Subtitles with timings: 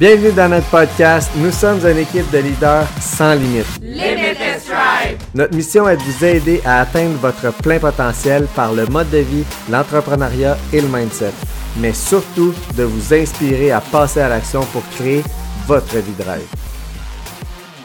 [0.00, 1.30] Bienvenue dans notre podcast.
[1.36, 3.78] Nous sommes une équipe de leaders sans limite.
[3.80, 5.18] Limitless Drive.
[5.36, 9.18] Notre mission est de vous aider à atteindre votre plein potentiel par le mode de
[9.18, 11.30] vie, l'entrepreneuriat et le mindset.
[11.78, 15.22] Mais surtout, de vous inspirer à passer à l'action pour créer
[15.68, 16.42] votre vie de rêve.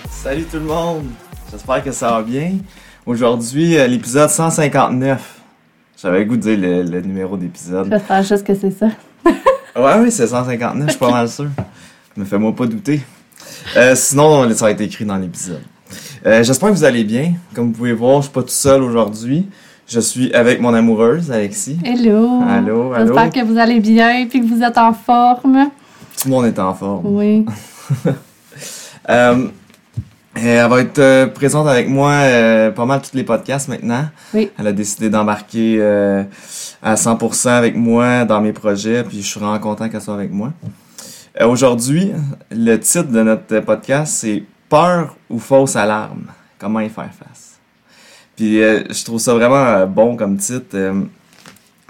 [0.09, 1.05] Salut tout le monde.
[1.51, 2.53] J'espère que ça va bien.
[3.05, 5.21] Aujourd'hui, euh, l'épisode 159.
[6.01, 7.87] J'avais le goût de dire le, le numéro d'épisode.
[7.91, 8.87] J'espère juste que c'est ça.
[9.75, 11.45] Ouais, oui, c'est 159, je suis pas mal sûr.
[12.19, 12.99] Me fais-moi pas douter.
[13.77, 15.61] Euh, sinon, ça a été écrit dans l'épisode.
[16.25, 17.35] Euh, J'espère que vous allez bien.
[17.55, 19.47] Comme vous pouvez voir, je suis pas tout seul aujourd'hui.
[19.87, 21.79] Je suis avec mon amoureuse, Alexis.
[21.81, 22.41] Hello.
[22.45, 23.05] Allô, allô.
[23.05, 25.69] J'espère que vous allez bien et que vous êtes en forme.
[26.21, 27.05] Tout le monde est en forme.
[27.05, 27.45] Oui.
[29.09, 29.47] Euh,
[30.35, 34.05] elle va être présente avec moi euh, pas mal tous les podcasts maintenant.
[34.35, 34.51] Oui.
[34.59, 36.23] Elle a décidé d'embarquer euh,
[36.83, 40.31] à 100% avec moi dans mes projets, puis je suis vraiment content qu'elle soit avec
[40.31, 40.51] moi.
[41.39, 42.11] Euh, Aujourd'hui,
[42.51, 46.25] le titre de notre podcast, c'est Peur ou fausse alarme?
[46.57, 47.57] Comment y faire face?
[48.35, 51.01] Puis euh, je trouve ça vraiment euh, bon comme titre, euh,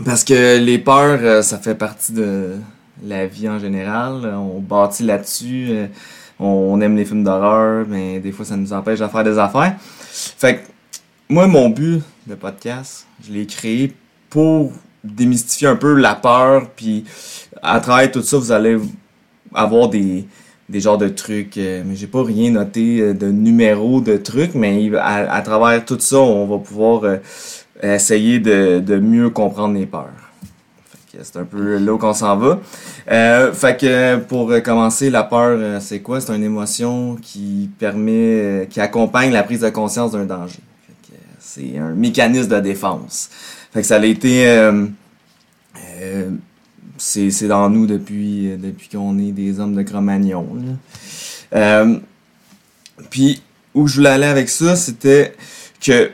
[0.05, 2.57] parce que les peurs, euh, ça fait partie de
[3.03, 4.25] la vie en général.
[4.35, 5.87] On bâtit là-dessus.
[6.39, 9.75] on aime les films d'horreur, mais des fois, ça nous empêche de faire des affaires.
[9.79, 10.59] Fait que,
[11.27, 13.93] moi, mon but de podcast, je l'ai créé
[14.29, 14.71] pour
[15.03, 17.03] démystifier un peu la peur, puis
[17.61, 18.77] à travers tout ça, vous allez
[19.53, 20.25] avoir des,
[20.67, 24.55] des genres de trucs, euh, mais j'ai pas rien noté euh, de numéros de trucs,
[24.55, 27.17] mais à, à travers tout ça, on va pouvoir euh,
[27.81, 30.09] essayer de, de mieux comprendre les peurs.
[31.21, 32.59] C'est un peu là qu'on s'en va.
[33.11, 36.21] Euh, fait que pour commencer, la peur, c'est quoi?
[36.21, 40.59] C'est une émotion qui permet, qui accompagne la prise de conscience d'un danger.
[41.39, 43.29] C'est un mécanisme de défense.
[43.73, 44.85] Fait que ça a été, euh,
[46.01, 46.29] euh,
[46.99, 50.47] c'est c'est dans nous depuis, euh, depuis qu'on est des hommes de Cro-Magnon.
[50.55, 51.57] là.
[51.57, 51.99] Euh,
[53.09, 53.41] puis
[53.73, 55.35] où je voulais aller avec ça, c'était
[55.81, 56.11] que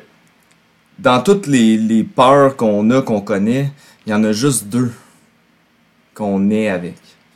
[0.99, 3.71] dans toutes les, les peurs qu'on a, qu'on connaît,
[4.05, 4.91] il y en a juste deux
[6.13, 6.95] qu'on est avec.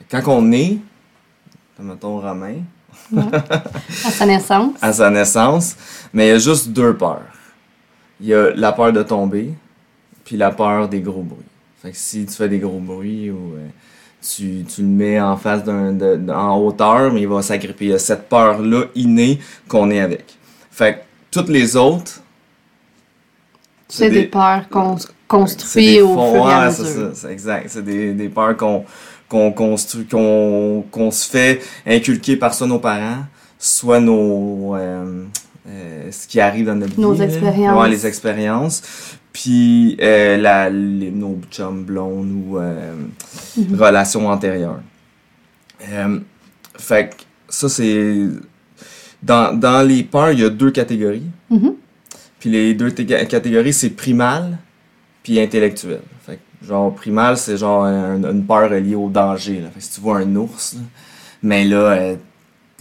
[0.09, 0.77] Quand on est,
[1.79, 2.55] mettons Romain,
[3.15, 4.73] À sa naissance.
[4.81, 5.75] à sa naissance,
[6.13, 7.25] mais il y a juste deux peurs.
[8.21, 9.53] Il y a la peur de tomber,
[10.23, 11.48] puis la peur des gros bruits.
[11.81, 13.67] Fait que si tu fais des gros bruits ou euh,
[14.21, 15.95] tu, tu le mets en face d'un
[16.29, 17.85] en hauteur, mais il va s'agripper.
[17.85, 20.25] Il y a cette peur-là innée qu'on est avec.
[20.71, 20.99] Fait que
[21.31, 22.21] toutes les autres,
[23.87, 24.97] C'est des, peurs qu'on
[25.27, 26.85] construit des au fonds- fur et à mesure.
[26.85, 27.65] ça, c'est exact.
[27.69, 28.83] C'est des, des peurs qu'on
[29.29, 33.23] qu'on construit, qu'on qu'on se fait inculquer par soit nos parents,
[33.57, 35.23] soit nos euh,
[35.67, 37.19] euh, ce qui arrive dans notre Nos vie.
[37.19, 37.25] là.
[37.25, 37.81] expériences.
[37.81, 38.81] Ouais, les expériences.
[39.33, 42.93] Puis euh, la, les, nos chums blondes ou euh,
[43.57, 43.75] Mhm.
[43.79, 44.81] relations antérieures.
[45.91, 46.19] Euh,
[46.77, 47.15] fait que
[47.47, 48.27] ça, c'est...
[49.21, 51.23] Dans, dans les peurs, il y a deux catégories.
[51.49, 51.73] Mhm.
[52.39, 54.57] Puis les deux té- catégories, c'est primal
[55.23, 55.99] puis intellectuel.
[56.25, 59.59] Fait que, genre, primal, c'est genre un- une peur reliée au danger.
[59.61, 59.69] Là.
[59.69, 60.81] Fait que si tu vois un ours, là,
[61.43, 62.13] mais là,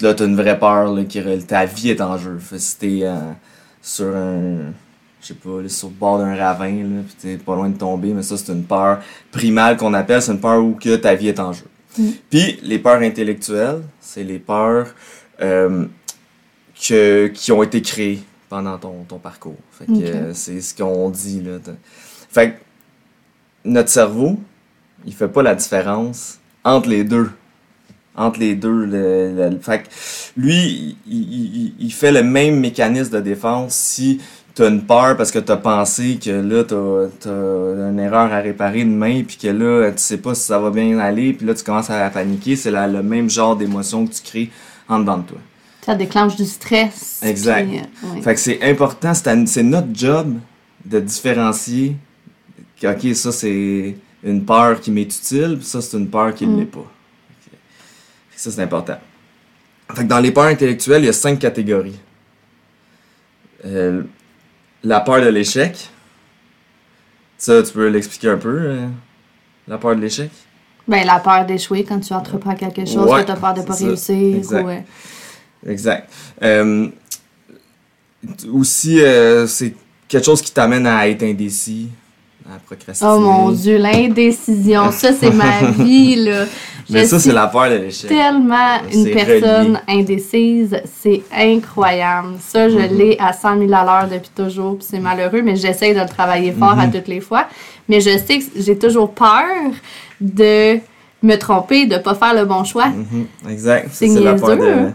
[0.01, 2.39] là t'as une vraie peur là, qui ta vie est en jeu.
[2.39, 3.03] Fait que si t'es
[3.83, 4.73] sur un...
[5.21, 7.77] Je sais pas, là, sur le bord d'un ravin, là, pis t'es pas loin de
[7.77, 9.01] tomber, mais ça, c'est une peur
[9.33, 11.65] primale qu'on appelle, c'est une peur où que ta vie est en jeu.
[11.99, 12.09] Mm.
[12.31, 14.87] Puis les peurs intellectuelles, c'est les peurs
[15.41, 15.87] euh,
[16.81, 19.57] que, qui ont été créées pendant ton, ton parcours.
[19.73, 21.59] Fait que euh, c'est ce qu'on dit là.
[22.31, 22.57] Fait que
[23.65, 24.39] notre cerveau,
[25.05, 27.31] il fait pas la différence entre les deux.
[28.17, 28.85] Entre les deux.
[28.85, 29.89] Le, le- le- fait que
[30.41, 34.21] lui, il, il- il fait le même mécanisme de défense si
[34.59, 37.31] t'as une peur parce que t'as pensé que là t'as t'as
[37.91, 40.71] une erreur à réparer une main puis que là tu sais pas si ça va
[40.71, 44.23] bien aller puis là tu commences à paniquer c'est le même genre d'émotion que tu
[44.23, 44.51] crées
[44.89, 45.39] en dedans de toi.
[45.83, 47.21] Ça déclenche du stress.
[47.23, 47.69] Exact.
[47.69, 48.23] puis, euh, ouais.
[48.23, 50.35] Fait que c'est important, c'est notre job
[50.85, 51.97] de différencier
[52.81, 56.47] que, ok, ça c'est une peur qui m'est utile, puis ça c'est une peur qui
[56.47, 56.59] ne Mm.
[56.59, 56.93] l'est pas.
[58.35, 58.99] Ça c'est important.
[59.95, 61.99] Fait que dans les peurs intellectuelles, il y a cinq catégories.
[63.65, 64.03] Euh,
[64.85, 65.89] la peur de l'échec.
[67.37, 68.87] Ça, tu peux l'expliquer un peu, euh,
[69.69, 70.31] la peur de l'échec?
[70.87, 73.63] Ben, la peur d'échouer quand tu entreprends quelque chose, Ouais, que tu as peur de
[73.63, 74.13] pas c'est ça.
[74.15, 74.37] réussir.
[74.37, 74.65] Exact.
[74.65, 74.81] ou, euh,
[75.71, 76.11] Exact.
[76.43, 76.89] Euh,
[78.53, 79.75] aussi, euh, c'est
[80.09, 81.89] quelque chose qui t'amène à être indécis,
[82.49, 83.11] à procrastiner.
[83.15, 84.91] Oh mon dieu, l'indécision.
[84.91, 86.45] Ça, c'est ma vie, là.
[86.91, 88.09] Mais ça, c'est la peur de l'échec.
[88.09, 90.75] tellement une personne indécise.
[91.03, 92.37] C'est incroyable.
[92.41, 92.97] Ça, je Mhm.
[92.97, 94.79] l'ai à 100 000 à l'heure depuis toujours.
[94.79, 96.93] puis c'est malheureux, mais j'essaie de le travailler fort à Mhm.
[96.93, 97.45] toutes les fois.
[97.91, 99.45] Mais je sais que j'ai toujours peur
[100.21, 100.79] de
[101.23, 102.87] me tromper, de pas faire le bon choix.
[102.89, 103.89] Mhm, Exact.
[103.93, 104.91] C'est la peur de.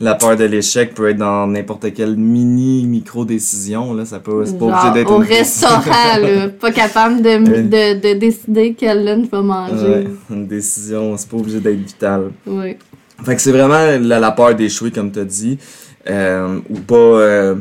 [0.00, 4.44] La peur de l'échec peut être dans n'importe quelle mini micro décision là, ça peut
[4.44, 7.62] c'est pas obligé d'être au une restaurant, là, pas capable de, Ouais.
[7.62, 10.08] de, de décider quel lunch va Ouais, manger.
[10.30, 12.30] une décision, c'est pas obligé d'être vital.
[12.46, 12.76] Oui.
[13.24, 15.58] Fait que c'est vraiment la, la peur d'échouer, comme tu as dit,
[16.10, 16.94] euh, ou pas.
[16.96, 17.54] euh,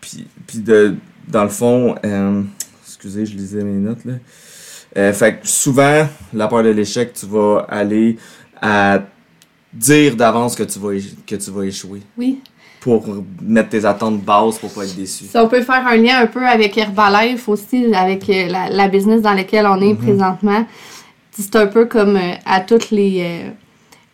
[0.00, 0.94] puis, puis de,
[1.28, 2.42] dans le fond, euh,
[2.86, 4.14] excusez, je lisais mes notes là.
[4.98, 8.16] Euh, fait que souvent, la peur de l'échec, tu vas aller
[8.60, 9.00] à
[9.72, 10.90] dire d'avance que tu vas
[11.26, 12.40] que tu vas échouer Oui.
[12.80, 13.04] pour
[13.42, 15.24] mettre tes attentes basses pour pas être déçu.
[15.24, 18.88] Si on peut faire un lien un peu avec Herbalife aussi, avec euh, la, la
[18.88, 19.90] business dans laquelle on Mm-hmm.
[19.90, 20.66] est présentement,
[21.30, 23.50] c'est un peu comme euh, à toutes les, euh,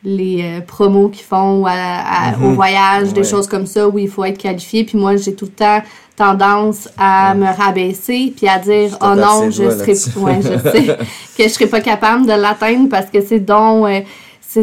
[0.05, 3.99] les euh, promos qu'ils font ou à- à- au voyage, des choses comme ça où
[3.99, 4.85] il faut être qualifié.
[4.85, 5.83] Puis moi, j'ai tout le temps
[6.17, 7.39] tendance à Ouais.
[7.41, 10.11] me rabaisser puis à dire oh non je doigts serai là-dessus.
[10.19, 10.97] ouais je sais
[11.37, 14.01] que je serai pas capable de l'atteindre parce que c'est donc euh,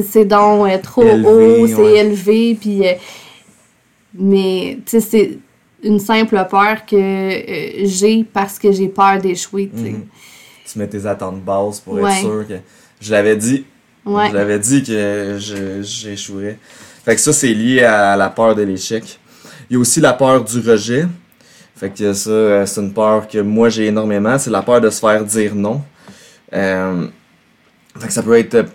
[0.01, 1.97] c'est donc euh, trop Élevé, haut c'est ouais.
[1.99, 2.93] élevé puis euh,
[4.13, 5.37] mais tu sais c'est
[5.83, 10.05] une simple peur que euh, j'ai parce que j'ai peur d'échouer tu sais Mhm.
[10.71, 12.09] Tu mets tes attentes basses pour Ouais.
[12.11, 12.53] être sûr que.
[13.01, 13.65] Je l'avais dit,
[14.05, 15.37] ouais Je l'avais dit que
[15.81, 16.57] j'échouerais.
[17.03, 19.19] Fait que ça, c'est lié à la peur de l'échec.
[19.69, 21.05] Il y a aussi la peur du rejet.
[21.75, 24.39] Fait que ça, c'est une peur que moi j'ai énormément.
[24.39, 25.81] C'est la peur de se faire dire non.
[26.53, 27.07] Euh,
[27.99, 28.65] fait que ça peut être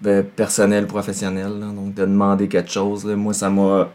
[0.00, 1.52] ben, personnel, professionnel.
[1.60, 1.66] là.
[1.66, 3.04] donc de demander quelque chose.
[3.04, 3.16] là.
[3.16, 3.88] Moi, ça m'a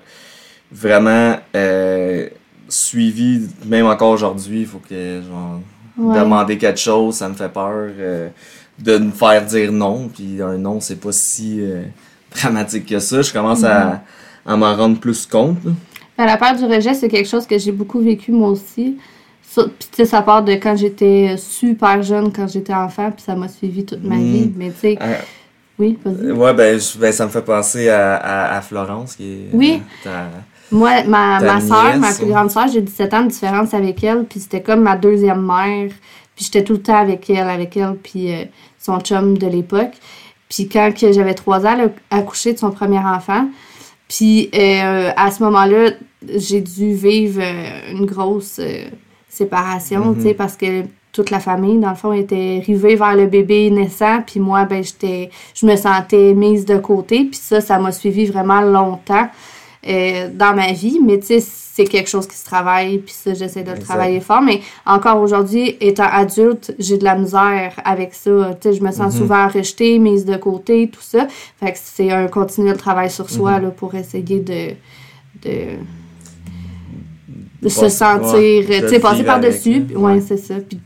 [0.72, 2.28] vraiment euh,
[2.68, 4.62] suivi, même encore aujourd'hui.
[4.62, 5.60] Il faut que genre,
[5.98, 6.20] Ouais.
[6.20, 8.28] demander quelque chose, ça me fait peur euh,
[8.78, 10.10] de me faire dire non.
[10.14, 11.84] Puis un non, c'est pas si euh,
[12.36, 13.22] dramatique que ça.
[13.22, 14.04] Je commence à,
[14.46, 15.58] à m'en rendre plus compte.
[16.18, 18.98] Ben, la peur du rejet, c'est quelque chose que j'ai beaucoup vécu moi aussi.
[19.96, 23.86] Puis ça part de quand j'étais super jeune, quand j'étais enfant, puis ça m'a suivi
[23.86, 24.24] toute ma Mm.
[24.34, 24.52] vie.
[24.58, 25.16] Mais tu sais, Euh,
[25.80, 26.32] oui, vas-y.
[26.32, 29.82] ouais, ben, je- ben, ça me fait penser à, à, à Florence, qui est Oui.
[29.82, 30.30] euh, ta-
[30.72, 34.04] Moi, ma, Ta ma soeur, ma plus grande soeur, j'ai 17 ans de différence avec
[34.04, 35.92] elle, puis c'était comme ma deuxième mère.
[36.36, 38.44] Puis j'étais tout le temps avec elle, avec elle, puis euh,
[38.80, 39.94] son chum de l'époque.
[40.50, 43.48] Puis quand j'avais 3 ans, elle a accouché de son premier enfant.
[44.08, 45.92] Puis euh, à ce moment-là,
[46.28, 48.86] j'ai dû vivre euh, une grosse euh,
[49.30, 50.16] séparation, Mhm.
[50.18, 50.84] tu sais, parce que
[51.16, 54.22] toute la famille, dans le fond, était rivée vers le bébé naissant.
[54.22, 57.24] Puis moi, ben, j'étais, je me sentais mise de côté.
[57.24, 59.28] Puis ça, ça m'a suivi vraiment longtemps
[59.88, 61.00] euh, dans ma vie.
[61.06, 62.98] Mais tu sais, c'est quelque chose qui se travaille.
[63.00, 64.42] Puis ça, j'essaie de le travailler fort.
[64.42, 68.56] Mais encore aujourd'hui, étant adulte, j'ai de la misère avec ça.
[68.60, 69.20] Tu sais, je me sens Mhm.
[69.22, 71.28] souvent rejetée, mise de côté, tout ça.
[71.60, 73.64] Fait que c'est un continuel travail sur soi Mhm.
[73.64, 74.72] là, pour essayer de...
[75.48, 75.56] de
[77.62, 78.36] de se sentir,
[78.70, 79.80] ouais, tu sais, passer par-dessus.
[79.90, 79.98] là.
[80.00, 80.22] Ouais, Ouais.
[80.22, 80.54] c'est ça.
[80.56, 80.80] Puis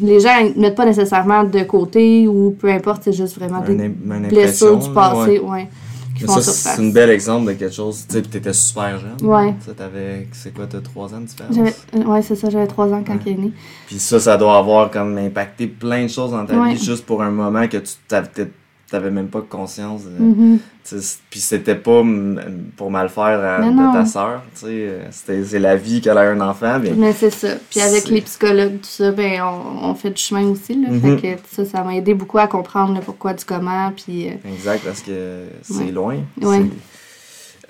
[0.00, 3.88] les gens ils mettent pas nécessairement de côté ou peu importe, c'est juste vraiment des
[4.28, 5.40] blessures du passé, ouais.
[5.40, 5.68] ouais,
[6.16, 8.04] qui font ça, c'est un bel exemple de quelque chose.
[8.08, 9.16] Tu sais, t'étais super jeune.
[9.28, 9.54] Ouais.
[9.64, 11.56] Ça, t'avais, c'est quoi, t'as 3 ans de différence?
[11.96, 13.20] Euh, ouais, c'est ça, j'avais trois ans quand Ouais.
[13.26, 13.52] il est né.
[13.86, 16.74] Puis ça, ça doit avoir comme impacté plein de choses dans ta Ouais.
[16.74, 18.50] vie juste pour un moment que tu t'avais,
[18.90, 20.02] t'avais même pas conscience.
[20.04, 20.56] de-
[20.88, 24.42] tu sais, Puis c'était pas mm, pour mal faire à- de ta sœur.
[24.64, 26.78] euh, C'était, c'est la vie qu'elle a un enfant.
[26.82, 27.48] Mais Mais c'est ça.
[27.70, 30.88] Puis avec les psychologues, tout ça, ben, on, on fait du chemin aussi, là.
[30.90, 31.18] Mhm.
[31.18, 34.28] Fait que ça, ça m'a aidé beaucoup à comprendre le pourquoi du comment, puis...
[34.28, 35.90] euh, Exact, parce que c'est Ouais.
[35.90, 36.16] loin.
[36.40, 36.64] Ouais.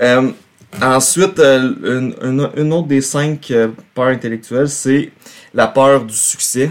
[0.01, 0.31] Euh,
[0.81, 3.53] ensuite, euh, une, une- une autre des cinq
[3.95, 5.11] peurs intellectuelles, c'est
[5.53, 6.71] la peur du succès.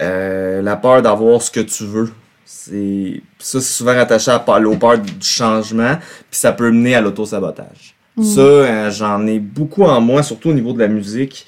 [0.00, 2.12] La peur d'avoir ce que tu veux.
[2.50, 5.96] C'est ça, c'est souvent rattaché à, aux peurs du changement,
[6.30, 7.94] puis ça peut mener à l'autosabotage.
[8.16, 8.24] Mm.
[8.24, 11.46] Ça, euh, j'en ai beaucoup en moi, surtout au niveau de la musique.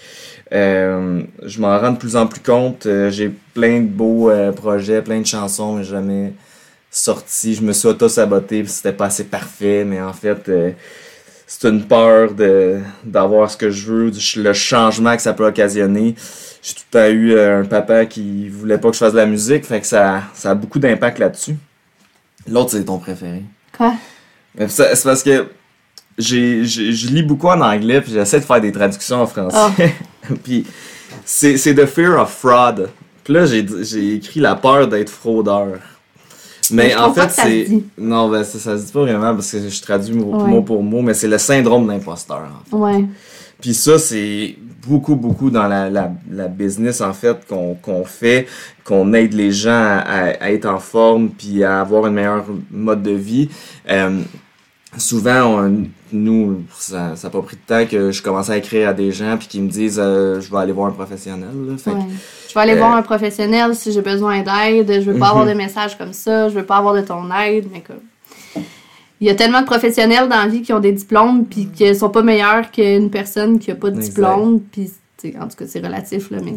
[0.52, 2.85] Euh, je m'en rends de plus en plus compte.
[2.85, 6.35] Euh, j'ai plein de beaux euh, projets, plein de chansons, mais jamais
[6.90, 7.54] sorti.
[7.54, 10.73] Je me suis auto-saboté, c'était pas assez parfait, mais en fait, euh,
[11.52, 15.45] c'est une peur de d'avoir ce que je veux, du- le changement que ça peut
[15.47, 16.14] occasionner.
[16.62, 19.26] J'ai tout temps eu euh, un papa qui voulait pas que je fasse de la
[19.26, 21.57] musique, fait que ça, ça a beaucoup d'impact là-dessus.
[22.49, 23.42] L'autre, c'est ton préféré.
[23.76, 23.95] Quoi?
[24.69, 25.49] C'est parce que
[26.19, 29.95] j'ai, je lis beaucoup en anglais, puis j'essaie de faire des traductions en français.
[30.45, 30.64] puis
[31.25, 32.90] c'est, c'est The Fear of Fraud.
[33.25, 35.78] Puis là, j'ai, j'ai écrit la peur d'être fraudeur.
[36.72, 37.68] Mais, en fait, c'est.
[37.98, 40.48] Non, ben, ça, ça se dit pas vraiment parce que je traduis mot, Ouais.
[40.50, 42.42] mot pour mot, mais c'est le syndrome d'imposteur.
[42.42, 42.76] en fait.
[42.76, 43.04] Ouais.
[43.60, 48.46] Puis ça, c'est beaucoup, beaucoup dans la, la, la business, en fait, qu'on qu'on fait,
[48.84, 52.44] qu'on aide les gens à, à- à être en forme, puis à avoir un meilleur
[52.70, 53.48] mode de vie.
[53.90, 54.20] Euh,
[54.96, 58.92] souvent, on, nous, ça n'a pas pris de temps que je commençais à écrire à
[58.92, 61.48] des gens puis qu'ils me disent euh, je vais aller voir un professionnel.
[61.68, 61.76] Là.
[61.76, 62.02] Fait que, Ouais.
[62.48, 64.90] Je vais aller Euh, voir un professionnel si j'ai besoin d'aide.
[65.02, 65.30] Je veux pas Mhm.
[65.30, 66.48] avoir de messages comme ça.
[66.48, 67.66] Je veux pas avoir de ton aide.
[67.72, 68.62] Mais comme...
[69.20, 71.94] Il y a tellement de professionnels dans la vie qui ont des diplômes puis qui
[71.94, 74.08] sont pas meilleurs qu'une personne qui a pas de Exact.
[74.14, 74.60] diplôme.
[74.72, 74.90] Puis,
[75.38, 76.54] en tout cas, c'est relatif, là, mais...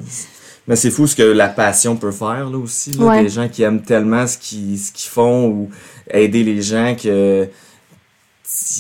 [0.66, 2.92] Mais c'est fou ce que la passion peut faire là aussi.
[2.94, 3.06] Là.
[3.06, 3.24] Ouais.
[3.24, 5.70] Des gens qui aiment tellement ce qu'ils ce qu'ils font ou
[6.10, 7.50] aider les gens que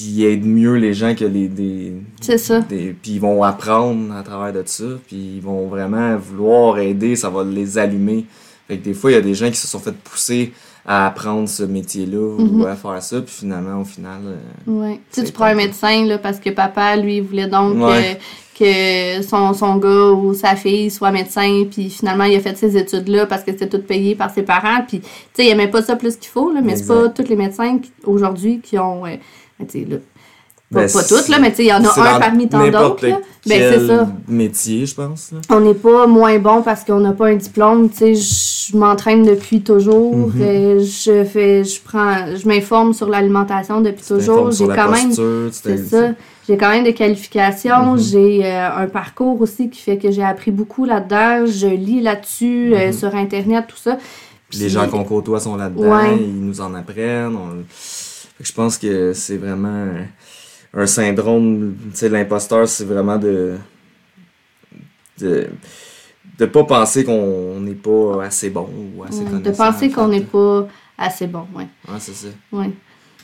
[0.01, 2.59] ils aident mieux les gens que les des, C'est ça.
[2.59, 7.15] des puis ils vont apprendre à travers de ça puis ils vont vraiment vouloir aider
[7.15, 8.25] ça va les allumer
[8.67, 10.53] fait que des fois il y a des gens qui se sont fait pousser
[10.85, 12.61] à apprendre ce métier là Mhm.
[12.61, 14.99] ou à faire ça puis finalement au final euh, Ouais.
[15.11, 18.19] Tu sais, tu prends un médecin, là, parce que papa, lui, voulait donc Ouais.
[18.57, 18.63] que,
[19.19, 22.75] que son, son gars ou sa fille soit médecin, puis finalement, il a fait ses
[22.77, 25.81] études-là parce que c'était tout payé par ses parents, puis, tu sais, il aimait pas
[25.81, 29.05] ça plus qu'il faut, là, mais c'est pas tous les médecins qui- aujourd'hui qui ont,
[29.05, 29.15] euh,
[29.65, 29.97] tu sais, là,
[30.71, 32.67] pas, Ben, pas tous, là, mais tu sais, il y en a un parmi tant
[32.67, 33.05] d'autres.
[33.05, 34.07] Ben, c'est ça.
[34.27, 35.39] métier je pense là.
[35.49, 37.89] On n'est pas moins bon parce qu'on n'a pas un diplôme.
[37.89, 38.15] Tu sais,
[38.71, 40.15] je m'entraîne depuis toujours.
[40.15, 40.79] Mhm.
[40.79, 44.51] je fais, je prends, je m'informe sur l'alimentation depuis toujours.
[44.51, 45.11] J'ai quand même,
[45.51, 46.09] c'est ça.
[46.47, 47.93] J'ai quand même des qualifications.
[47.93, 47.99] Mhm.
[47.99, 51.45] J'ai euh, un parcours aussi qui fait que j'ai appris beaucoup là-dedans.
[51.45, 52.93] Je lis là-dessus euh, Mhm.
[52.93, 53.97] sur internet, tout ça.
[54.49, 56.17] Puis les gens qu'on côtoie sont là-dedans, Ouais.
[56.19, 57.35] ils nous en apprennent.
[57.35, 57.63] on-
[58.43, 59.69] je pense que c'est vraiment
[60.73, 63.55] un, un syndrome, tu sais, l'imposteur, c'est vraiment de,
[65.19, 65.47] de
[66.39, 69.51] de pas penser qu'on n'est pas assez bon ou assez Ouais, connaissant.
[69.51, 71.67] de penser en qu'on n'est pas assez bon, ouais.
[71.87, 72.27] Ouais, c'est ça.
[72.51, 72.71] Ouais.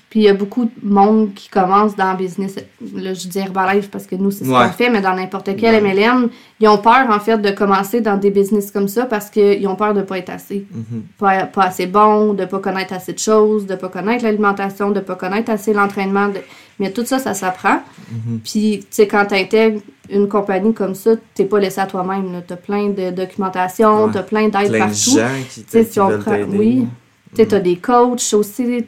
[0.09, 2.55] Puis il y a beaucoup de monde qui commence dans le business.
[2.95, 4.65] Là, je dis Herbalife parce que nous, c'est ce Ouais.
[4.65, 5.81] qu'on fait, mais dans n'importe quel Ouais.
[5.93, 9.67] MLM, ils ont peur, en fait, de commencer dans des business comme ça parce qu'ils
[9.67, 10.65] ont peur de pas être assez.
[10.71, 11.03] Mhm.
[11.19, 14.99] Pas, pas assez bon, de pas connaître assez de choses, de pas connaître l'alimentation, de
[14.99, 16.29] pas connaître assez l'entraînement.
[16.29, 16.41] de-
[16.79, 17.81] Mais tout ça, ça s'apprend.
[18.11, 18.39] Mhm.
[18.43, 22.41] Puis, tu sais, quand tu intègres une compagnie comme ça, t'es pas laissé à toi-même.
[22.47, 24.11] Tu as plein de documentation, Ouais.
[24.11, 25.17] tu as plein d'aides Plein de partout.
[25.19, 26.87] gens qui, Tu sais, te- si qui on prend- oui.
[27.31, 28.83] Tu sais, t'as des coachs aussi,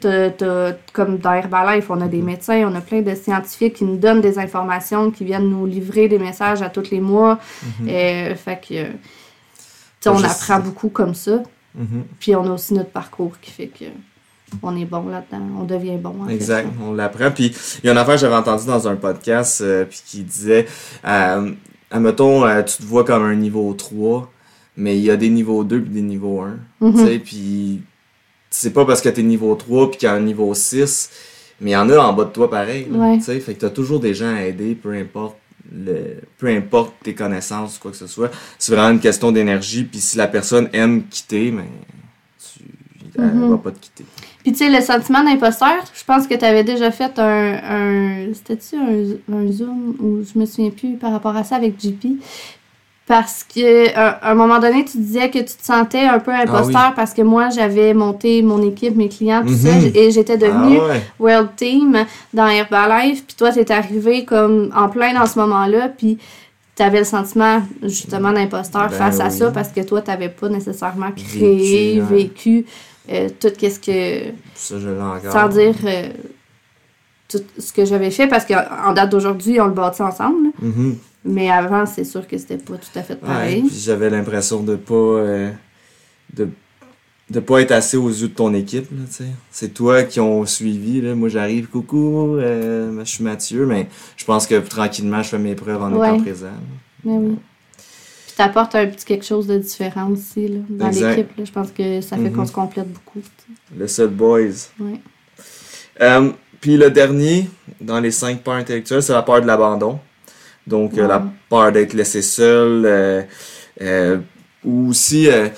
[0.92, 4.20] comme dans Herbalife, on a des médecins, on a plein de scientifiques qui nous donnent
[4.20, 7.38] des informations, qui viennent nous livrer des messages à tous les mois.
[7.86, 8.92] Euh, fait que, tu
[10.00, 11.42] sais, on Juste- apprend beaucoup comme ça.
[11.74, 12.02] Mhm.
[12.18, 13.84] Puis on a aussi notre parcours qui fait que
[14.62, 16.14] on est bon là-dedans, on devient bon.
[16.22, 16.34] en fait.
[16.34, 17.30] Exact, on l'apprend.
[17.30, 20.22] Puis il y a une affaire que j'avais entendue dans un podcast euh, puis qui
[20.22, 20.66] disait
[21.06, 21.52] euh,
[21.90, 24.30] admettons, euh, tu te vois comme un niveau 3,
[24.76, 26.56] mais il y a des niveaux 2 puis des niveaux 1.
[26.82, 26.92] Mhm.
[26.92, 27.82] Tu sais, puis
[28.52, 31.10] c'est pas parce que t'es niveau 3 puis qu'il y a un niveau 6,
[31.60, 32.86] mais il y en a en bas de toi pareil.
[32.90, 33.18] là, Ouais.
[33.18, 35.36] Tu sais, fait que t'as toujours des gens à aider, peu importe
[35.74, 38.30] le, peu importe tes connaissances ou quoi que ce soit.
[38.58, 41.64] C'est vraiment une question d'énergie, puis si la personne aime quitter, mais
[42.56, 42.64] tu,
[43.16, 43.50] elle Mhm.
[43.50, 44.04] va pas te quitter.
[44.42, 47.60] Puis tu sais, le sentiment d'imposteur, je pense que tu avais déjà fait un.
[47.62, 51.80] un C'était-tu un, un Zoom ou je me souviens plus par rapport à ça avec
[51.80, 52.06] JP?
[53.14, 56.94] Parce que à un moment donné, tu disais que tu te sentais un peu imposteur
[56.96, 59.90] parce que moi, j'avais monté mon équipe, mes clients, tout ça, Mhm.
[59.94, 61.02] et j'étais devenue Ah ouais.
[61.20, 66.16] World Team dans Herbalife, puis toi, t'es arrivé comme en plein dans ce moment-là, puis
[66.74, 71.10] t'avais le sentiment justement d'imposteur Ben face à ça parce que toi, t'avais pas nécessairement
[71.14, 72.64] créé, Vécu,
[73.12, 76.08] euh, tout qu'est-ce que Ça, je l'ai sans dire euh,
[77.28, 80.48] tout ce que j'avais fait, parce qu'en date d'aujourd'hui, on le bâtit ensemble.
[80.62, 80.96] Mhm.
[81.24, 83.64] Mais avant, c'est sûr que c'était pas tout à fait pareil.
[83.72, 85.50] j'avais l'impression de pas euh,
[86.34, 86.48] de
[87.30, 88.88] de pas être assez aux yeux de ton équipe.
[89.50, 91.14] C'est toi qui ont suivi là.
[91.14, 95.54] Moi j'arrive, coucou, euh, je suis Mathieu, mais je pense que tranquillement je fais mes
[95.54, 96.08] preuves en Ouais.
[96.08, 96.50] étant présent.
[97.04, 97.36] Mais oui.
[98.26, 101.36] Puis t'apportes un petit quelque chose de différent aussi là, dans l'équipe.
[101.38, 101.44] là.
[101.44, 102.32] Je pense que ça fait Mhm.
[102.32, 103.20] qu'on se complète beaucoup.
[103.76, 104.40] Le seul boys.
[104.80, 105.00] Ouais.
[106.00, 107.48] Euh, puis le dernier
[107.80, 110.00] dans les cinq peurs intellectuelles, c'est la peur de l'abandon.
[110.66, 111.08] Donc euh, Ouais.
[111.08, 113.22] la peur d'être laissé seul, euh,
[113.80, 114.18] euh,
[114.64, 115.48] ou aussi euh,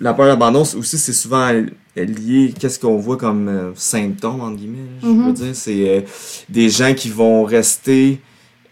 [0.00, 1.50] la peur c'est- aussi c'est souvent
[1.94, 5.26] lié qu'est-ce qu'on voit comme euh, symptômes entre guillemets je Mhm.
[5.26, 6.00] veux dire c'est euh,
[6.48, 8.20] des gens qui vont rester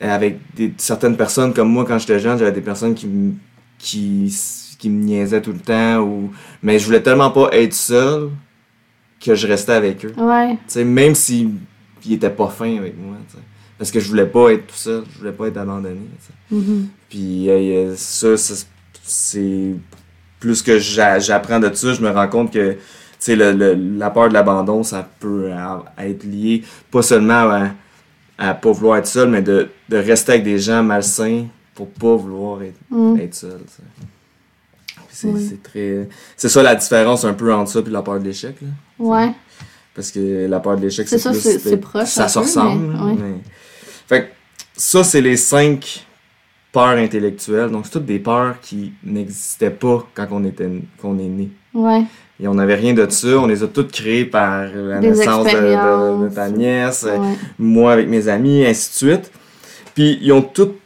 [0.00, 3.32] avec des, certaines personnes comme moi quand j'étais jeune j'avais des personnes qui me
[3.78, 4.34] qui
[4.78, 6.30] qui me niaisaient tout le temps ou
[6.62, 8.30] mais je voulais tellement pas être seul
[9.24, 10.52] que je restais avec eux Ouais.
[10.54, 11.50] tu sais, même s'ils
[12.04, 13.42] ils étaient pas fins avec moi, tu sais.
[13.78, 16.00] Parce que je voulais pas être tout seul, je voulais pas être abandonné.
[16.50, 16.88] Mhm.
[17.10, 18.54] Puis euh, ça, ça,
[19.02, 19.74] c'est...
[20.40, 22.78] Plus que j'a- j'apprends de ça, je me rends compte que, tu
[23.18, 25.50] sais, le, le- la peur de l'abandon, ça peut
[25.98, 27.70] être lié pas seulement à,
[28.38, 32.14] à pas vouloir être seul, mais de, de rester avec des gens malsains pour pas
[32.16, 32.78] vouloir être,
[33.18, 33.60] être seul,
[35.10, 35.58] C'est Oui.
[35.62, 36.08] très...
[36.36, 38.68] C'est ça la différence un peu entre ça et la peur de l'échec, là.
[38.98, 39.32] Ouais.
[39.94, 41.58] Parce que la peur de l'échec, C'est c'est ça, plus...
[41.60, 43.14] c'est- proche Ça se ressemble, mais- ouais.
[43.18, 43.34] mais
[44.76, 46.04] ça, c'est les cinq
[46.72, 47.70] peurs intellectuelles.
[47.70, 51.48] Donc, c'est toutes des peurs qui n'existaient pas quand on, était, est né.
[51.72, 52.02] Ouais.
[52.38, 53.28] Et on n'avait rien de ça.
[53.38, 56.34] On les a toutes créées par la Des naissance de, de- de expériences.
[56.34, 57.34] ta nièce, euh, Ouais.
[57.58, 59.32] moi avec mes amis, ainsi de suite.
[59.94, 60.76] Puis ils ont toutes,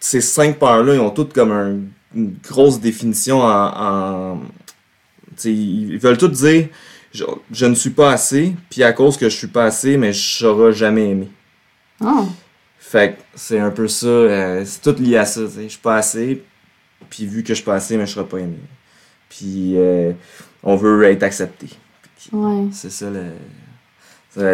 [0.00, 1.78] ces cinq peurs-là, ils ont toutes comme un-
[2.14, 4.32] une grosse définition en...
[4.34, 4.40] en
[5.44, 6.66] ils veulent toutes dire,
[7.12, 10.12] je, je ne suis pas assez, puis à cause que je suis pas assez, mais
[10.12, 11.28] je serai jamais aimé.
[12.00, 12.26] Oh.
[12.90, 15.62] Fait que c'est un peu ça, euh, c'est tout lié à ça, tu sais.
[15.64, 16.42] Je suis pas assez,
[17.10, 18.56] puis vu que je suis pas assez, mais je serai pas aimé.
[19.28, 20.12] Puis euh,
[20.62, 21.66] on veut être accepté.
[22.32, 22.64] Ouais.
[22.72, 23.24] C'est ça le.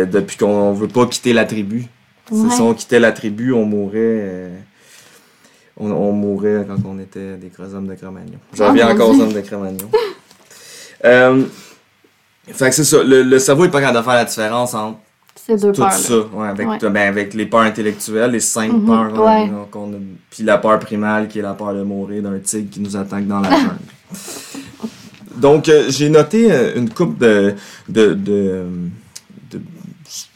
[0.06, 1.86] Depuis qu'on veut pas quitter la tribu.
[2.32, 2.50] Ouais.
[2.50, 3.98] Si on quittait la tribu, on mourrait.
[3.98, 4.58] euh,
[5.76, 8.38] on, on mourrait quand on était des gros hommes de Cro-Magnon.
[8.54, 9.90] J'en reviens mon encore aux hommes de Cro-Magnon.
[11.04, 11.44] euh,
[12.48, 13.02] fait que c'est ça.
[13.04, 14.98] Le, le cerveau est pas capable de faire la différence entre
[15.36, 15.92] Ces deux tout peurs.
[15.92, 16.14] ça.
[16.32, 16.78] Ouais, avec, Ouais.
[16.80, 19.20] ben, avec les peurs intellectuelles, les cinq Mhm, peurs.
[19.22, 19.50] ouais.
[19.50, 19.68] a-
[20.30, 23.26] puis la peur primale qui est la peur de mourir d'un tigre qui nous attaque
[23.26, 23.76] dans la jungle.
[25.36, 27.54] Donc, euh, j'ai noté euh, une coupe de,
[27.88, 28.64] de, de,
[29.50, 29.60] de-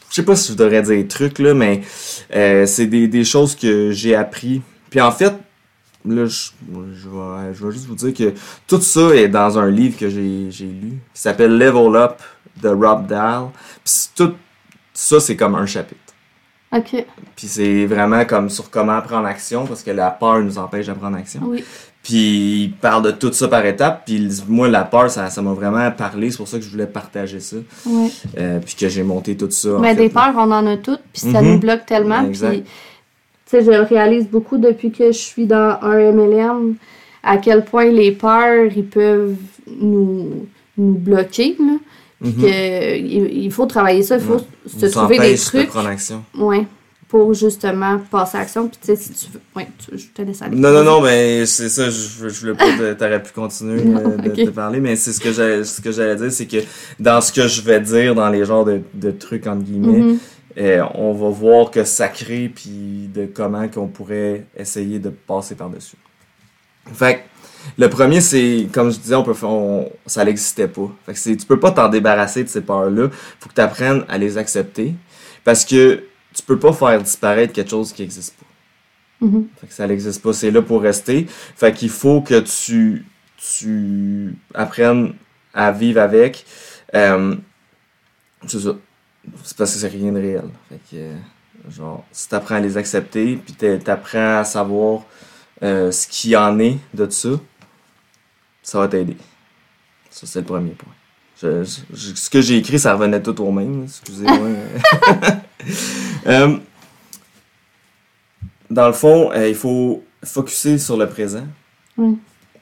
[0.09, 1.81] Je sais pas si je devrais dire trucs, là, mais
[2.35, 4.61] euh, c'est des, des choses que j'ai appris.
[4.89, 5.33] Puis en fait,
[6.05, 6.49] là, je,
[6.93, 8.33] je, vais, je vais juste vous dire que
[8.67, 12.17] tout ça est dans un livre que j'ai j'ai lu qui s'appelle Level Up
[12.61, 13.45] de Rob Dahl.
[13.83, 14.33] Puis tout
[14.99, 15.99] ça, c'est comme un chapitre.
[16.75, 17.03] Ok.
[17.35, 20.93] Puis c'est vraiment comme sur comment prendre action, parce que la peur nous empêche de
[20.93, 21.41] prendre action.
[21.45, 21.63] Oui.
[22.03, 24.03] Puis il parle de tout ça par étapes.
[24.05, 26.29] Puis moi, la peur, ça ça m'a vraiment parlé.
[26.31, 27.57] C'est pour ça que je voulais partager ça.
[27.85, 28.09] Ouais.
[28.37, 29.75] Euh, puis que j'ai monté tout ça.
[29.75, 30.31] en Mais fait, des là.
[30.31, 31.53] peurs, on en a toutes, puis ça Mhm.
[31.53, 32.25] nous bloque tellement.
[32.25, 32.51] Exact.
[32.51, 32.69] Puis, tu
[33.47, 36.75] sais, je le réalise beaucoup depuis que je suis dans un MLM,
[37.23, 39.35] à quel point les peurs, ils peuvent
[39.81, 40.45] nous,
[40.77, 41.55] nous bloquer.
[41.59, 41.73] Là.
[42.21, 42.33] Mhm.
[42.41, 44.39] que, il, il faut travailler ça, il faut Ouais.
[44.67, 45.69] se Nous trouver des de trucs
[46.37, 46.67] ouais,
[47.07, 48.67] pour justement passer à l'action.
[48.67, 49.39] Puis, tu sais, si tu veux.
[49.55, 50.55] Ouais, tu- je te laisse aller.
[50.57, 54.17] Non, non, non, mais c'est ça, je, je voulais pas, t'aurais pu continuer Non, euh,
[54.17, 54.35] de ok.
[54.35, 56.57] te parler, mais c'est ce que j'allais, dire, c'est que
[56.99, 60.19] dans ce que je vais dire, dans les genres de, de trucs, entre guillemets, Mhm.
[60.59, 65.55] euh, on va voir que ça crée, puis de comment qu'on pourrait essayer de passer
[65.55, 65.95] par-dessus.
[66.93, 67.19] Fait que,
[67.77, 70.89] le premier, c'est, comme je disais, on peut faire, on- ça n'existait pas.
[71.05, 73.09] Fait que c'est, tu peux pas t'en débarrasser de ces peurs-là.
[73.39, 74.93] Faut que tu apprennes à les accepter.
[75.43, 79.25] Parce que tu peux pas faire disparaître quelque chose qui n'existe pas.
[79.25, 79.47] Mhm.
[79.59, 81.25] Fait que ça n'existe pas, c'est là pour rester.
[81.55, 83.05] Fait qu'il faut que tu,
[83.37, 85.13] tu apprennes
[85.53, 86.45] à vivre avec.
[86.95, 87.35] Euh,
[88.47, 88.75] c'est ça.
[89.43, 90.49] C'est parce que c'est rien de réel.
[90.69, 91.15] Fait que, euh,
[91.69, 95.01] genre, si t'apprends à les accepter, puis t'a- t'apprends à savoir
[95.61, 97.29] euh, ce qu'il y en est de ça,
[98.69, 99.17] ça va t'aider.
[100.09, 100.93] Ça, c'est le premier point.
[101.41, 103.83] Je- je- ce que j'ai écrit, ça revenait tout au même.
[103.85, 104.37] Excusez-moi.
[106.27, 106.57] Euh,
[108.69, 111.45] dans le fond, euh, il faut focuser sur le présent.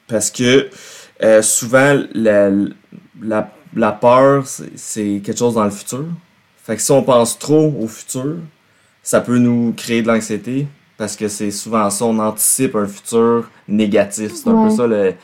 [0.08, 0.68] Parce que
[1.22, 2.50] euh, souvent, la,
[3.20, 6.06] la, la peur, c'est- c'est quelque chose dans le futur.
[6.64, 8.36] Fait que si on pense trop au futur,
[9.02, 10.66] ça peut nous créer de l'anxiété.
[10.96, 14.32] Parce que c'est souvent ça, on anticipe un futur négatif.
[14.34, 14.68] C'est un Ouais.
[14.70, 15.14] peu ça le,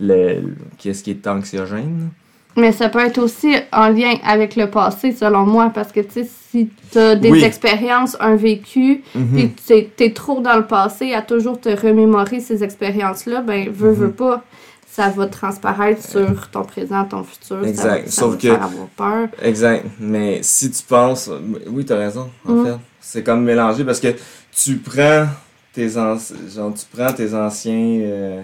[0.00, 2.10] le, qu'est-ce qui est anxiogène.
[2.56, 6.12] Mais ça peut être aussi en lien avec le passé, selon moi, parce que, tu
[6.24, 7.42] sais, si tu as des Oui.
[7.44, 9.28] expériences, un vécu, Mhm.
[9.34, 9.52] puis
[9.96, 13.94] tu es trop dans le passé à toujours te remémorer ces expériences-là, ben, veux, Mhm.
[13.96, 14.44] veux pas,
[14.86, 17.60] ça va transparaître sur ton présent, ton futur.
[17.62, 17.88] ça Exact.
[18.04, 19.28] va- Ça, Sauf va que- faire avoir peur.
[19.42, 19.86] Exact.
[19.98, 21.30] Mais si tu penses.
[21.68, 22.66] Oui, t'as raison, en Mm.
[22.66, 22.72] fait.
[23.00, 24.08] C'est comme mélangé parce que
[24.54, 25.26] tu prends
[25.72, 28.00] tes, anci- genre, tu prends tes anciens.
[28.02, 28.42] euh,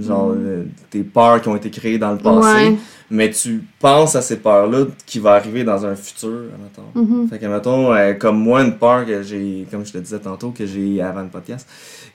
[0.00, 2.70] genre, euh, tes peurs qui ont été créées dans le passé.
[2.70, 2.76] Ouais.
[3.10, 6.82] Mais tu penses à ces peurs-là qui vont arriver dans un futur, admettons.
[6.94, 7.28] Mhm.
[7.28, 10.50] Fait que, mettons, euh, comme moi, une peur que j'ai, comme je te disais tantôt,
[10.50, 11.68] que j'ai avant le podcast,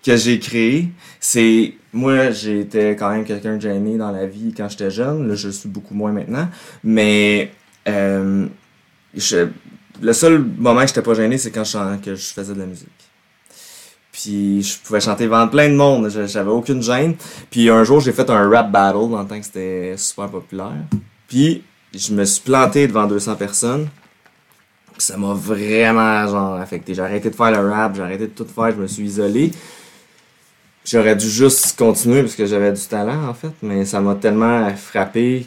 [0.03, 4.67] que j'ai créé, c'est, moi, j'étais quand même quelqu'un de gêné dans la vie quand
[4.69, 5.27] j'étais jeune.
[5.27, 6.47] Là, je suis beaucoup moins maintenant.
[6.83, 7.51] Mais,
[7.87, 8.47] euh,
[9.13, 9.47] je,
[10.01, 12.65] le seul moment que j'étais pas gêné, c'est quand je, que je faisais de la
[12.65, 13.06] musique.
[14.19, 17.15] Puis je pouvais chanter devant plein de monde, j'avais aucune gêne.
[17.51, 20.73] Puis un jour, j'ai fait un rap battle dans le temps que c'était super populaire.
[21.27, 23.87] Puis je me suis planté devant 200 personnes.
[24.97, 26.95] Ça m'a vraiment genre affecté.
[26.95, 29.51] J'ai arrêté de faire le rap, j'ai arrêté de tout faire, je me suis isolé.
[30.83, 34.73] J'aurais dû juste continuer parce que j'avais du talent en fait, mais ça m'a tellement
[34.75, 35.45] frappé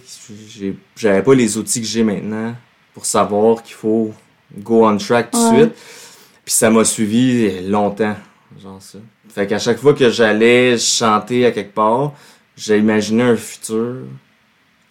[0.95, 2.55] j'avais pas les outils que j'ai maintenant
[2.95, 4.13] pour savoir qu'il faut
[4.59, 5.61] go on track tout de Ouais.
[5.63, 5.73] suite.
[6.45, 8.15] Puis ça m'a suivi longtemps,
[8.63, 8.99] genre ça.
[9.29, 12.13] Fait qu'à chaque fois que j'allais chanter à quelque part,
[12.57, 13.97] j'ai imaginé un futur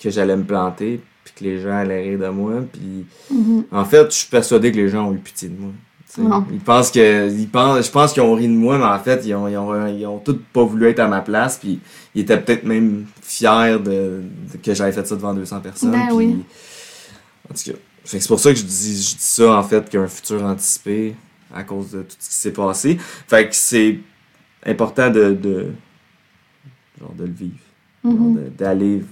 [0.01, 2.53] que j'allais me planter, puis que les gens allaient rire de moi.
[2.71, 3.65] Puis Mhm.
[3.71, 5.71] en fait, je suis persuadé que les gens ont eu pitié de moi.
[6.17, 6.43] Non.
[6.51, 7.29] Ils pensent que.
[7.29, 9.55] Ils pensent, je pense qu'ils ont ri de moi, mais en fait, ils ont, ils
[9.57, 11.57] ont, ils ont tous pas voulu être à ma place.
[11.59, 11.79] Puis
[12.15, 15.91] ils étaient peut-être même fiers de, de- que j'avais fait ça devant 200 personnes.
[15.91, 16.43] Ben puis- oui.
[17.49, 17.77] En tout cas.
[18.05, 20.43] fait que c'est pour ça que je dis, je dis ça, en fait, qu'un futur
[20.43, 21.13] anticipé
[21.53, 22.97] à cause de tout ce qui s'est passé.
[23.27, 23.99] Fait que c'est
[24.65, 25.71] important de, de.
[26.99, 27.57] genre, de le vivre.
[28.03, 28.49] Mhm.
[28.57, 29.03] D'aller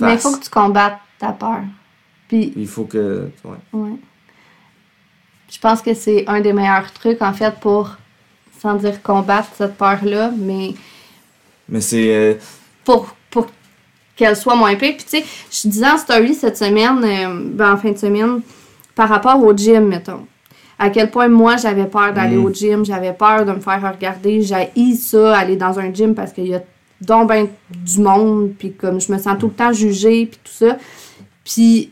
[0.00, 1.60] Mais il faut que tu combattes ta peur.
[2.28, 3.30] Puis, Il faut que.
[3.44, 3.56] ouais.
[3.72, 3.96] ouais.
[5.50, 7.96] Je pense que c'est un des meilleurs trucs, en fait, pour,
[8.60, 10.74] sans dire combattre cette peur-là, mais
[11.68, 12.14] Mais c'est.
[12.14, 12.34] euh,
[12.84, 13.46] pour, pour
[14.16, 14.96] qu'elle soit moins pire.
[14.96, 18.40] Puis, tu sais, je disais en story cette semaine, euh, ben, en fin de semaine,
[18.94, 20.26] par rapport au gym, mettons.
[20.78, 22.44] À quel point moi j'avais peur d'aller Mm.
[22.44, 26.32] au gym, j'avais peur de me faire regarder, j'ai ça, aller dans un gym parce
[26.32, 26.62] qu'il y a
[27.00, 30.52] donc ben du monde, puis comme je me sens tout le temps jugée, puis tout
[30.66, 30.76] ça.
[31.44, 31.90] Puis,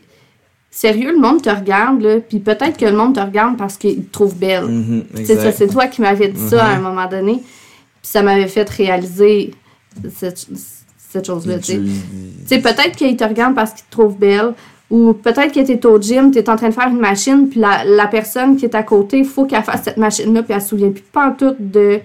[0.69, 4.03] sérieux, le monde te regarde, là, puis peut-être que le monde te regarde parce qu'il
[4.05, 4.65] te trouve belle.
[4.65, 6.83] mhm, C'est c'est toi qui m'avais dit ça à un Mhm.
[6.83, 7.33] moment donné.
[7.35, 9.51] Puis ça m'avait fait réaliser
[10.13, 10.45] cette,
[11.63, 11.77] sais.
[11.77, 14.53] Tu- Tu sais, peut-être qu'il te regarde parce qu'il te trouve belle,
[14.91, 17.83] ou peut-être que t'es au gym, t'es en train de faire une machine, puis la,
[17.85, 20.69] la personne qui est à côté, il faut qu'elle fasse cette machine-là, puis elle se
[20.69, 21.99] souvient plus pas en tout de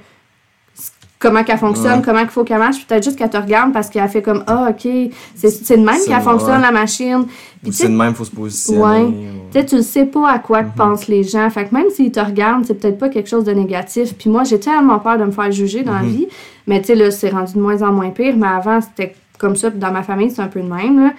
[1.18, 2.02] comment qu'elle fonctionne, Ouais.
[2.02, 2.86] comment il faut qu'elle marche.
[2.86, 4.90] Peut-être juste qu'elle te regarde parce qu'elle fait comme Ah, ok,
[5.34, 6.62] c'est de même qu'elle fonctionne ouais.
[6.62, 7.26] la machine.
[7.62, 8.80] Tu c'est de même, faut se positionner.
[8.82, 9.00] Ouais.
[9.02, 9.12] ou-
[9.52, 10.70] tu sais, tu le sais pas à quoi Mhm.
[10.74, 11.50] pensent les gens.
[11.50, 14.14] Fait que même s'ils te regardent, c'est peut-être pas quelque chose de négatif.
[14.14, 16.08] Puis moi, j'ai tellement peur de me faire juger dans la Mhm.
[16.08, 16.28] vie.
[16.66, 18.34] Mais tu sais, là, c'est rendu de moins en moins pire.
[18.38, 19.70] Mais avant, c'était comme ça.
[19.70, 21.10] Puis dans ma famille, c'est un peu de même, là.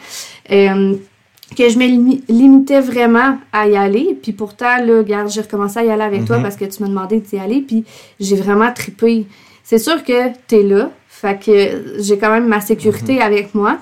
[0.51, 0.95] Euh,
[1.55, 4.17] que je me limi- limitais vraiment à y aller.
[4.21, 6.43] Puis pourtant, là, regarde, j'ai recommencé à y aller avec toi Mhm.
[6.43, 7.61] parce que tu m'as demandé d'y aller.
[7.61, 7.83] Puis
[8.19, 9.25] j'ai vraiment trippé.
[9.63, 10.89] C'est sûr que t'es là.
[11.07, 13.21] Fait que j'ai quand même ma sécurité Mhm.
[13.21, 13.77] avec moi.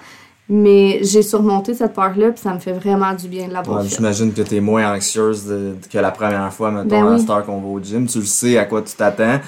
[0.51, 3.87] Mais j'ai surmonté cette peur-là, puis ça me fait vraiment du bien de l'avoir Ouais.
[3.87, 7.45] J'imagine que t'es moins anxieuse de- que la première fois, mettons, Ben à cette heure
[7.45, 8.07] qu'on va au gym.
[8.07, 9.39] Tu le sais à quoi tu t'attends.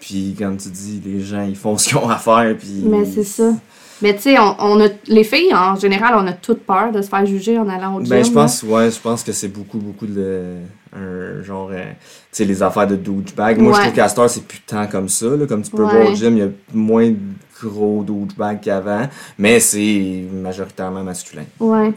[0.00, 2.56] Puis, comme tu dis, les gens, ils font ce qu'ils ont à faire.
[2.58, 2.82] Puis...
[2.84, 3.52] Mais c'est ça.
[4.02, 7.02] Mais tu sais, on, on a, les filles, en général, on a toute peur de
[7.02, 8.08] se faire juger en allant au gym.
[8.10, 8.34] Ben, je là.
[8.42, 10.54] pense, ouais, je pense que c'est beaucoup, beaucoup de.
[10.96, 11.68] Un genre.
[11.72, 11.96] euh, tu
[12.32, 13.58] sais, les affaires de douchebag.
[13.58, 15.26] Moi, je trouve qu'à cette c'est plus tant comme ça.
[15.26, 15.46] Là.
[15.46, 15.90] Comme tu peux Ouais.
[16.02, 17.16] voir au gym, il y a moins de
[17.62, 19.08] gros douchebags qu'avant.
[19.36, 21.44] Mais c'est majoritairement masculin.
[21.60, 21.92] Ouais.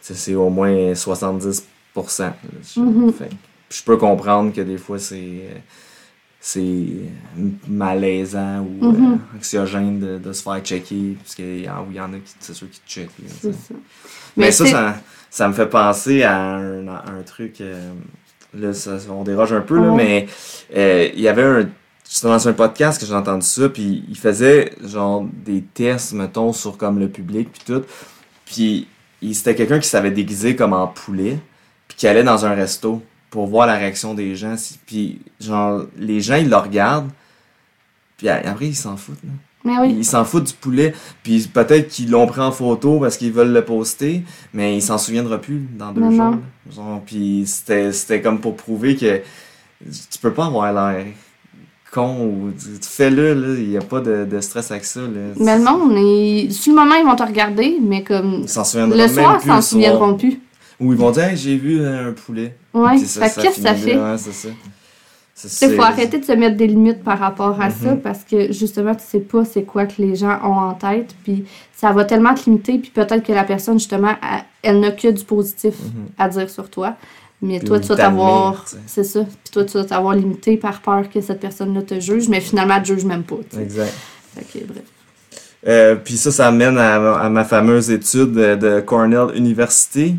[0.00, 1.62] C'est au moins 70%.
[2.20, 2.34] là.
[2.74, 3.12] Je, Mhm.
[3.12, 3.34] fait que
[3.70, 5.16] je peux comprendre que des fois, c'est.
[5.16, 5.58] euh,
[6.48, 6.86] C'est
[7.68, 9.12] malaisant ou Mhm.
[9.14, 11.16] euh, anxiogène de, de se faire checker.
[11.20, 13.10] Parce qu'il y, y en a qui, c'est sûr, qui te checkent.
[13.18, 13.74] là, ça.
[14.36, 14.94] Mais, ça, ça,
[15.28, 17.60] ça me fait penser à un, à un truc.
[17.60, 17.90] euh,
[18.54, 20.28] là, ça- on déroge un peu, là, mais
[20.76, 21.68] euh, il y avait un.
[22.08, 26.52] Justement, sur un podcast que j'ai entendu ça, puis il faisait genre des tests, mettons,
[26.52, 27.82] sur comme le public, puis tout.
[28.44, 28.86] Puis
[29.32, 31.38] c'était quelqu'un qui s'avait déguisé comme en poulet,
[31.88, 33.02] puis qui allait dans un resto
[33.36, 34.56] pour voir la réaction des gens.
[34.56, 37.10] si- Puis, genre, les gens, ils le regardent,
[38.16, 39.22] puis après, ils s'en foutent.
[39.22, 39.30] là.
[39.62, 39.94] Mais oui.
[39.98, 40.94] Ils s'en foutent du poulet.
[41.22, 44.22] Puis peut-être qu'ils l'ont pris en photo parce qu'ils veulent le poster,
[44.54, 46.36] mais ils s'en souviendront plus dans deux Non, jours.
[46.78, 47.02] non.
[47.04, 49.18] puis c'était, comme pour prouver que
[49.84, 51.04] tu peux pas avoir l'air
[51.92, 55.00] con ou fais-le, il n'y a pas de, de stress avec ça.
[55.00, 55.34] Là.
[55.36, 55.58] Mais
[56.44, 59.40] ils- sur le moment, ils vont te regarder, mais comme Ils s'en souviendront le soir,
[59.42, 60.40] ils s'en souviendront plus.
[60.80, 62.54] Ou ils vont dire Hey, j'ai vu euh, un poulet.
[62.74, 62.96] Ouais.
[62.96, 63.96] Que qu'est-ce que ça fait?
[63.96, 64.48] ouais, c'est ça.
[65.34, 68.00] Sais, faut arrêter de se mettre des limites par rapport à ça Mhm.
[68.00, 71.14] parce que justement, tu sais pas c'est quoi que les gens ont en tête.
[71.24, 71.44] Puis
[71.76, 72.78] ça va tellement te limiter.
[72.78, 76.06] Puis peut-être que la personne, justement, elle, elle n'a que du positif Mhm.
[76.16, 76.94] à dire sur toi.
[77.42, 78.64] Mais Puis toi, tu vas il t'avoir.
[78.86, 79.20] C'est ça.
[79.24, 82.30] Puis toi, tu vas t'avoir limité par peur que cette personne-là te juge.
[82.30, 83.36] Mais finalement, elle te juge même pas.
[83.60, 83.92] Exact.
[84.36, 84.82] Que, bref.
[85.68, 90.14] Euh, puis ça, ça amène à, à ma fameuse étude de, de Cornell University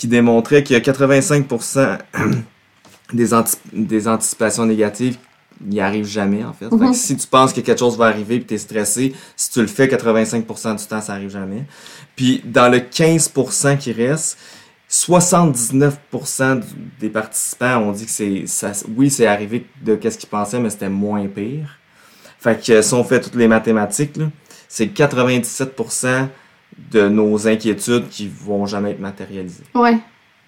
[0.00, 1.98] qui démontrait qu'il y a 85%
[3.12, 5.18] des, anti- des anticipations négatives
[5.60, 6.70] n'y arrivent jamais, en fait.
[6.70, 6.94] Fait que Mhm.
[6.94, 9.66] si tu penses que quelque chose va arriver et tu es stressé, si tu le
[9.66, 11.64] fais 85% du temps, ça arrive jamais.
[12.16, 14.38] Puis dans le 15% qui reste,
[14.88, 16.66] 79% du-
[16.98, 20.70] des participants ont dit que c'est ça, oui, c'est arrivé de qu'est-ce qu'ils pensaient, mais
[20.70, 21.78] c'était moins pire.
[22.38, 24.18] Fait que si on fait toutes les mathématiques,
[24.66, 26.28] c'est 97%
[26.90, 29.64] de nos inquiétudes qui vont jamais être matérialisées.
[29.74, 29.98] Ouais.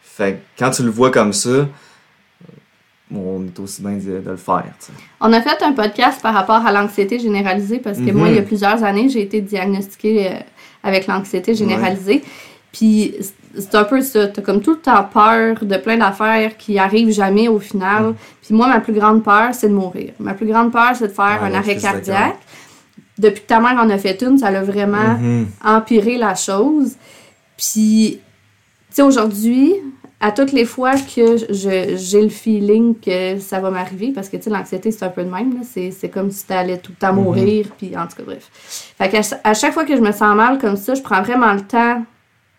[0.02, 1.66] Fait que quand tu le vois comme ça,
[3.14, 4.64] on est aussi bien de, de le faire.
[4.80, 4.92] tu sais.
[5.20, 8.16] On a fait un podcast par rapport à l'anxiété généralisée parce que Mhm.
[8.16, 10.34] moi, il y a plusieurs années, j'ai été diagnostiquée euh,
[10.82, 12.22] avec l'anxiété généralisée.
[12.72, 13.14] Puis
[13.54, 14.28] c'est- un peu ça.
[14.28, 18.02] T'as comme tout le temps peur de plein d'affaires qui arrivent jamais au final.
[18.04, 18.14] Mhm.
[18.46, 20.12] Puis moi, ma plus grande peur, c'est de mourir.
[20.18, 22.38] Ma plus grande peur, c'est de faire Ouais, un arrêt cardiaque.
[23.18, 25.46] Depuis que ta mère en a fait une, ça l'a vraiment Mhm.
[25.64, 26.92] empirer la chose.
[27.56, 28.18] Puis,
[28.88, 29.74] tu sais, aujourd'hui,
[30.20, 34.44] à toutes les fois que j'ai le feeling que ça va m'arriver, parce que tu
[34.44, 35.60] sais, l'anxiété, c'est un peu de même.
[35.64, 37.22] C'est, comme si t'allais tout le temps Mhm.
[37.22, 38.48] mourir, puis en tout cas, bref.
[38.98, 41.52] Fait qu'à à chaque fois que je me sens mal comme ça, je prends vraiment
[41.52, 42.02] le temps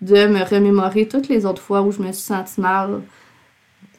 [0.02, 3.02] de me remémorer toutes les autres fois où je me suis sentie mal.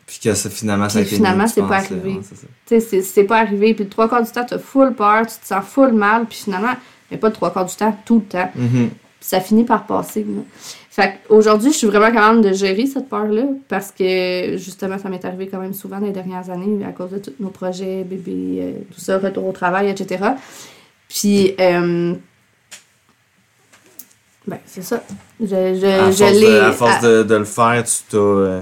[0.06, 2.20] Puis que ça, finalement, ça a été finalement, c'est pas arrivé.
[2.66, 5.38] Tu sais, c'est, pas arrivé, puis le trois quarts du temps, t'as full peur, tu
[5.38, 6.74] te sens full mal, puis finalement,
[7.10, 8.50] mais pas le trois quarts du temps, tout le temps.
[8.54, 8.90] Mhm.
[8.90, 10.20] Puis ça finit par passer.
[10.24, 10.42] là.
[10.90, 15.24] Fait qu'aujourd'hui, je suis vraiment capable de gérer cette peur-là parce que justement, ça m'est
[15.24, 18.58] arrivé quand même souvent dans les dernières années à cause de tous nos projets, bébé,
[18.60, 20.22] euh, tout ça, retour au travail, etc.
[21.08, 22.14] Puis, euh,
[24.46, 25.02] ben, c'est ça.
[25.40, 28.18] Je, je, à je force, de, à force à- de, de le faire, tu t'as
[28.18, 28.60] euh,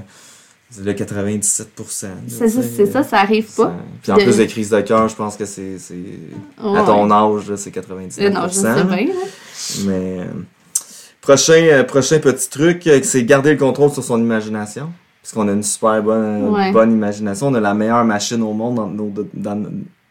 [0.81, 2.03] le 97%.
[2.07, 3.73] là, c'est ça, c'est ça, ça arrive ça- pas.
[4.03, 5.77] Puis en De- plus des crises de cœur, je pense que c'est.
[6.59, 8.21] À ton âge, c'est 99%.
[8.23, 9.07] Euh, Non, je sais bien.
[9.07, 9.13] là.
[9.87, 10.17] Mais.
[10.21, 10.25] euh,
[11.21, 14.91] prochain, euh, prochain petit truc, euh, c'est garder le contrôle sur son imagination.
[15.23, 16.73] Parce qu'on a une super bonne, Ouais.
[16.73, 17.47] bonne imagination.
[17.49, 19.65] On a la meilleure machine au monde entre nos, deux- dans-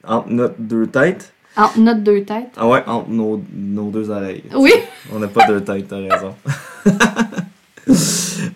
[0.07, 1.33] entre notre deux têtes.
[1.57, 2.51] Entre notre deux têtes.
[2.55, 4.43] Ah ouais, entre nos, nos deux oreilles.
[4.55, 4.71] Oui.
[5.13, 6.33] On n'a pas deux têtes, t'as raison.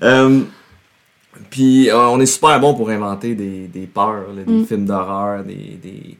[1.55, 4.65] Puis euh, on est super bon pour inventer des, des peurs, là, des Mm.
[4.65, 6.17] films d'horreur, des, des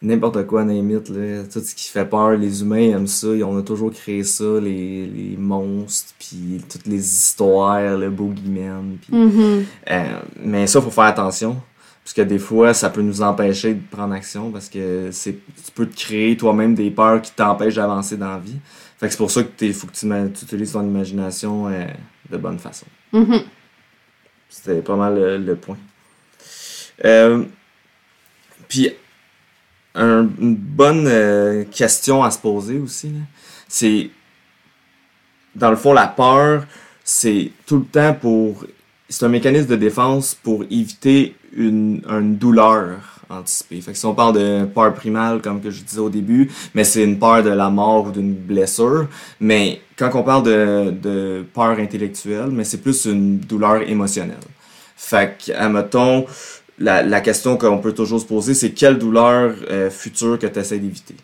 [0.00, 2.30] n'importe quoi, it, là, tout ce qui fait peur.
[2.38, 7.04] Les humains aiment ça, on a toujours créé ça, les, les monstres, puis toutes les
[7.04, 8.96] histoires, le boogeyman.
[9.02, 9.64] Puis, Mhm.
[9.90, 10.04] euh,
[10.42, 11.58] mais ça, faut faire attention.
[12.02, 15.70] Parce que des fois, ça peut nous empêcher de prendre action parce que c'est tu
[15.74, 18.56] peux te créer toi-même des peurs qui t'empêchent d'avancer dans la vie.
[18.98, 20.06] Fait que c'est pour ça que il faut que tu,
[20.44, 21.84] utilises ton imagination euh,
[22.30, 22.86] de bonne façon.
[23.12, 23.40] Mhm.
[24.48, 25.76] C'était pas mal le, le point.
[27.04, 27.44] Euh,
[28.68, 28.90] puis,
[29.94, 33.12] un- une bonne euh, question à se poser aussi,
[33.68, 34.10] c'est,
[35.54, 36.66] dans le fond, la peur,
[37.04, 38.64] c'est tout le temps pour...
[39.08, 44.34] C'est un mécanisme de défense pour éviter une, une douleur Fait que si on parle
[44.34, 47.68] de peur primale, comme que je disais au début, mais c'est une peur de la
[47.68, 49.06] mort ou d'une blessure.
[49.38, 54.36] Mais quand on parle de, de peur intellectuelle, mais c'est plus une douleur émotionnelle.
[54.96, 56.26] Fait que, admettons,
[56.78, 60.58] la, la question qu'on peut toujours se poser, c'est quelle douleur euh, future que tu
[60.58, 61.14] essaies d'éviter?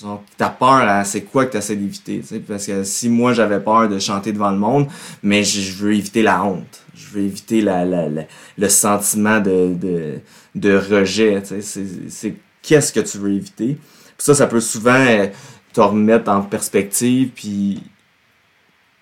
[0.00, 2.22] Genre, ta peur, elle, c'est quoi que tu essaies d'éviter?
[2.46, 4.86] Parce que si moi j'avais peur de chanter devant le monde,
[5.22, 6.82] mais je, je veux éviter la honte.
[6.94, 8.24] Je veux éviter la, la, la-
[8.56, 10.20] le sentiment de, de,
[10.54, 11.42] de rejet.
[11.44, 11.62] C'est,
[12.08, 13.74] c'est qu'est-ce que tu veux éviter?
[13.76, 15.26] Puis ça, ça peut souvent euh,
[15.72, 17.82] te remettre en perspective, puis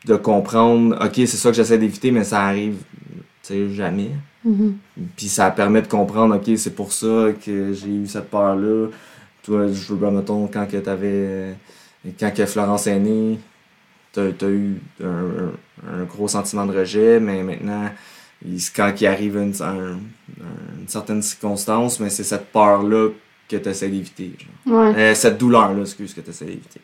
[0.06, 2.76] de comprendre, ok, c'est ça que j'essaie d'éviter, mais ça arrive,
[3.42, 4.10] tu sais, jamais.
[4.44, 4.76] Mhm.
[5.16, 8.88] Puis ça permet de comprendre, ok, c'est pour ça que j'ai eu cette peur-là.
[9.46, 11.54] Toi, je veux, mettons, quand que t'avais.
[12.20, 13.38] Quand que Florence est née,
[14.12, 17.90] t'as as eu un, gros sentiment de rejet, mais maintenant,
[18.44, 19.98] il- quand il arrive une, un-
[20.80, 23.10] une certaine circonstance, mais c'est cette peur-là
[23.48, 24.32] que tu essaies d'éviter.
[24.66, 24.92] Ouais.
[24.96, 26.80] Euh, cette douleur-là, excuse, que tu essaies d'éviter.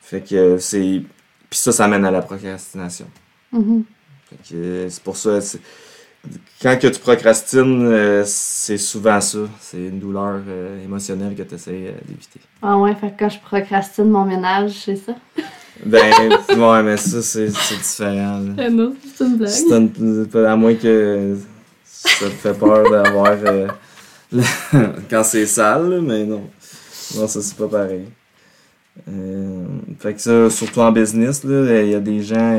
[0.00, 1.02] Fait que c'est.
[1.50, 3.06] Puis ça, ça mène à la procrastination.
[3.52, 3.84] Mhm.
[4.30, 5.60] Fait que c'est pour ça, c'est-
[6.62, 9.38] quand que tu procrastines, euh, c'est souvent ça.
[9.60, 12.40] C'est une douleur euh, émotionnelle que tu essaies d'éviter.
[12.62, 15.14] Ah ouais, fait que quand je procrastine mon ménage, c'est ça?
[15.84, 16.00] Ben,
[16.56, 18.38] ouais, mais ça, c'est différent.
[18.38, 18.52] là.
[18.58, 20.30] Ah non, c'est une blague.
[20.32, 21.36] Une- à moins que
[21.84, 23.32] ça te fait peur d'avoir.
[23.44, 23.66] euh,
[24.32, 24.42] le-
[25.10, 26.44] quand c'est sale, là, mais non.
[27.16, 28.04] Non, ça, c'est pas pareil.
[29.08, 29.64] Euh,
[29.98, 32.56] fait que ça, surtout en business, là, il y a des gens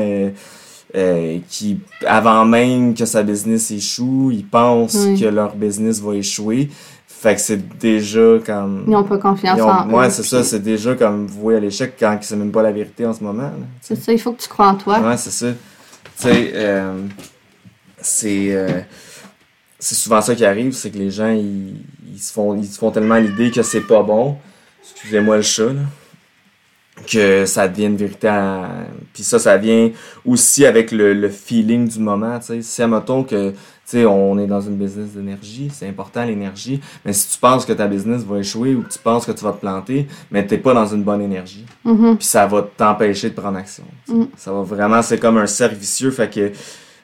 [0.94, 5.20] euh, qui, avant même que sa business échoue, ils pensent Oui.
[5.20, 6.68] que leur business va échouer.
[7.08, 8.84] Fait que c'est déjà comme.
[8.86, 9.92] Ils n'ont pas confiance ont- en eux.
[9.94, 13.04] ouais, c'est ça, c'est déjà comme voué à l'échec quand c'est même pas la vérité
[13.06, 13.50] en ce moment.
[13.80, 15.00] C'est ça, il faut que tu crois en toi.
[15.00, 15.48] Ouais, c'est ça.
[15.50, 15.56] Tu
[16.22, 16.92] sais, euh,
[18.00, 18.80] c'est euh,
[19.78, 21.74] c'est souvent ça qui arrive, c'est que les gens ils,
[22.14, 24.36] ils se font ils se font tellement l'idée que c'est pas bon.
[24.82, 25.80] Excusez-moi le chat là.
[27.04, 28.28] Que ça vérité.
[28.28, 28.68] à-
[29.12, 29.90] Puis ça, ça vient
[30.24, 32.38] aussi avec le, le feeling du moment.
[32.38, 36.24] Tu sais, si admettons que tu sais, on est dans une business d'énergie, c'est important
[36.24, 36.80] l'énergie.
[37.04, 39.44] Mais si tu penses que ta business va échouer ou que tu penses que tu
[39.44, 42.16] vas te planter, mais t'es pas dans une bonne énergie Mhm.
[42.16, 43.84] puis ça va t'empêcher de prendre action.
[44.08, 44.24] Mm.
[44.36, 46.50] Ça va vraiment, c'est comme un cercle vicieux, fait que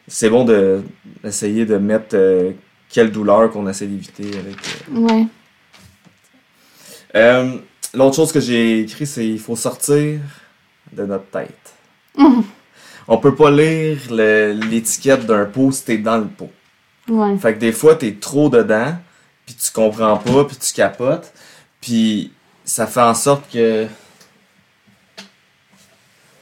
[0.08, 0.82] c'est bon de
[1.22, 2.50] d'essayer de mettre euh,
[2.88, 4.56] quelle douleur qu'on essaie d'éviter avec.
[4.92, 4.98] euh.
[4.98, 5.26] Ouais.
[7.14, 7.58] Euh,
[7.94, 10.20] L'autre chose que j'ai écrit, c'est il faut sortir
[10.92, 11.74] de notre tête.
[12.16, 12.44] Mhm.
[13.08, 16.50] On peut pas lire l'étiquette d'un pot si t'es dans le pot.
[17.08, 17.36] Ouais.
[17.36, 18.96] Fait que des fois, t'es trop dedans,
[19.44, 21.32] puis tu comprends pas, puis tu capotes,
[21.80, 22.32] puis
[22.64, 23.86] ça fait en sorte que...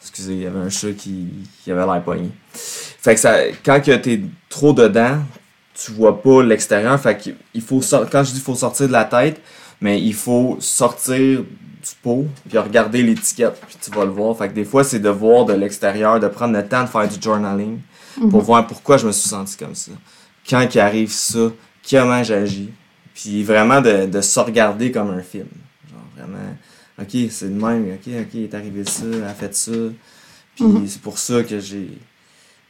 [0.03, 1.29] Excusez, il y avait un chat qui,
[1.65, 2.31] qui avait l'air pogné.
[2.53, 5.23] Fait que ça, quand que t'es trop dedans,
[5.73, 7.01] tu vois pas l'extérieur.
[7.01, 9.41] Fait que il faut quand je dis faut sortir de la tête,
[9.81, 14.37] mais il faut sortir du pot, puis regarder l'étiquette, puis tu vas le voir.
[14.37, 17.09] Fait que des fois, c'est de voir de l'extérieur, de prendre le temps de faire
[17.09, 17.79] du journaling
[18.31, 19.93] pour voir pourquoi je me suis senti comme ça.
[20.49, 21.51] Quand il arrive ça,
[21.89, 22.71] comment j'agis.
[23.15, 25.49] Puis vraiment de, de se regarder comme un film.
[25.91, 26.57] Genre vraiment,
[27.01, 29.73] ok, c'est de même, ok, ok, il est arrivé ça, elle a fait ça.
[30.57, 31.99] Puis c'est pour ça que j'ai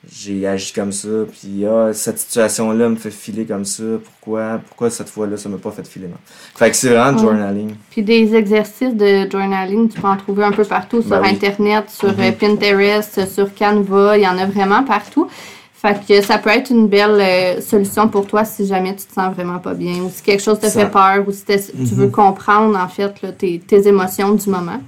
[0.08, 1.08] j'ai agi comme ça.
[1.30, 3.82] Puis ah, cette situation-là me fait filer comme ça.
[4.02, 6.08] Pourquoi Pourquoi cette fois-là, ça m'a pas fait filer?
[6.08, 6.16] Non?
[6.56, 7.74] Fait que c'est vraiment du journaling.
[7.90, 11.28] Puis des exercices de journaling, tu peux en trouver un peu partout sur Ben oui.
[11.30, 12.20] Internet, sur Mhm.
[12.20, 15.28] euh, Pinterest, sur Canva, il y en a vraiment partout.
[15.74, 19.14] Fait que ça peut être une belle euh, solution pour toi si jamais tu te
[19.14, 21.94] sens vraiment pas bien ou si quelque chose te Ça- fait peur ou si tu
[21.94, 22.10] veux Mhm.
[22.10, 24.80] comprendre en fait là, tes, tes émotions du moment.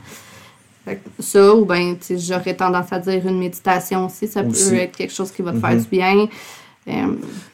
[1.21, 4.71] Ça, ou bien j'aurais tendance à dire une méditation aussi, ça Aussi.
[4.71, 5.81] peut être quelque chose qui va te faire Mhm.
[5.83, 6.27] du bien.
[6.88, 6.92] Euh,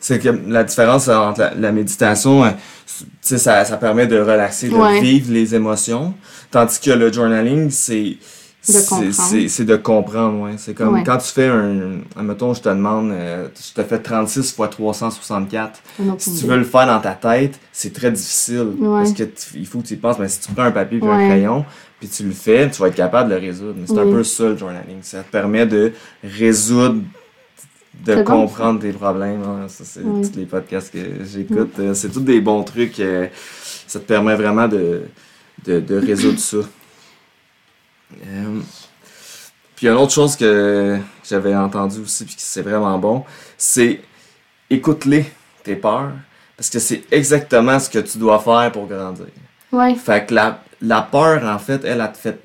[0.00, 2.50] C'est que la différence entre la, la méditation, euh,
[2.86, 5.00] tu sais, ça, ça permet de relaxer, de Ouais.
[5.00, 6.14] vivre les émotions.
[6.50, 8.16] Tandis que le journaling, c'est.
[8.62, 10.54] c'est- de comprendre, ouais.
[10.58, 11.02] C'est comme Ouais.
[11.04, 12.00] quand tu fais un.
[12.16, 15.80] Admettons, je te demande, euh, je te fais 36 fois 364.
[16.00, 18.68] une autre Si tu veux le faire dans ta tête, c'est très difficile.
[18.78, 19.02] Ouais.
[19.02, 20.18] Parce que il faut que tu y penses.
[20.18, 21.64] Mais si tu prends un papier et un crayon,
[22.00, 23.74] puis tu le fais, tu vas être capable de le résoudre.
[23.78, 25.02] Mais c'est un peu ça le journaling.
[25.02, 27.02] Ça te permet de résoudre,
[28.04, 29.42] de comprendre tes problèmes.
[29.42, 29.66] hein.
[29.68, 30.28] Ça, c'est Oui.
[30.30, 31.72] tous les podcasts que j'écoute.
[31.80, 33.00] euh, C'est tous des bons trucs.
[33.00, 33.26] euh,
[33.86, 35.02] ça te permet vraiment de,
[35.64, 36.58] de, de résoudre ça.
[38.26, 38.60] Euh,
[39.74, 43.24] puis une autre chose que j'avais entendu aussi, puis que c'est vraiment bon,
[43.56, 44.00] c'est
[44.70, 45.24] écoute-les,
[45.62, 46.12] tes peurs,
[46.56, 49.26] parce que c'est exactement ce que tu dois faire pour grandir.
[49.72, 49.94] Ouais.
[49.94, 52.38] Fait que la, la peur, en fait, elle, elle te, fait,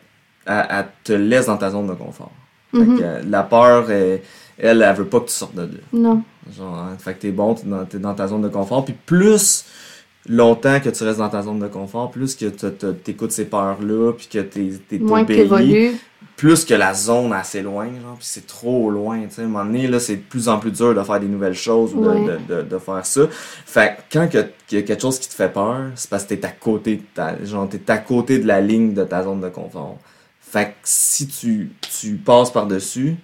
[0.46, 2.32] elle, elle te laisse dans ta zone de confort.
[2.72, 2.98] Fait Mhm.
[3.00, 4.22] que, euh, la peur, elle,
[4.58, 5.67] elle, elle veut pas que tu sortes de là.
[5.93, 6.22] Non.
[6.58, 8.84] Genre, hein, fait que t'es bon, t'es dans, dans ta zone de confort.
[8.84, 9.65] Puis plus
[10.28, 14.28] longtemps que tu restes dans ta zone de confort, plus que t'écoutes ces peurs-là, puis
[14.28, 15.91] que t'es t'es Moins t'évolues.
[16.36, 19.41] Plus que la zone elle s'éloigne, genre, puis c'est trop loin, tu sais.
[19.41, 21.53] À un moment donné, là, c'est de plus en plus dur de faire des nouvelles
[21.55, 22.38] choses ou de, Ouais.
[22.47, 23.21] de, de, de faire ça.
[23.31, 26.23] Fait que quand que- qu'il y a quelque chose qui te fait peur, c'est parce
[26.25, 29.23] que t'es à côté de ta, genre, t'es à côté de la ligne de ta
[29.23, 29.97] zone de confort.
[30.41, 33.15] Fait que si tu, tu passes par-dessus,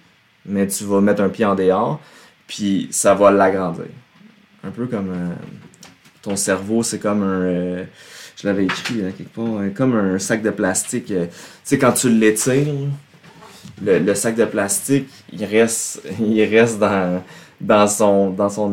[0.46, 2.00] mais tu vas mettre un pied en dehors,
[2.46, 3.84] puis ça va l'agrandir.
[4.64, 5.28] Un peu comme euh,
[6.22, 7.26] ton cerveau, c'est comme un.
[7.42, 7.84] euh,
[8.40, 11.10] je l'avais écrit là, quelque part, euh, comme un sac de plastique.
[11.10, 11.32] euh, tu
[11.64, 12.66] sais, quand tu l'étires,
[13.82, 17.22] le, le sac de plastique, il reste, il reste dans,
[17.60, 18.30] dans son.
[18.30, 18.68] Dans son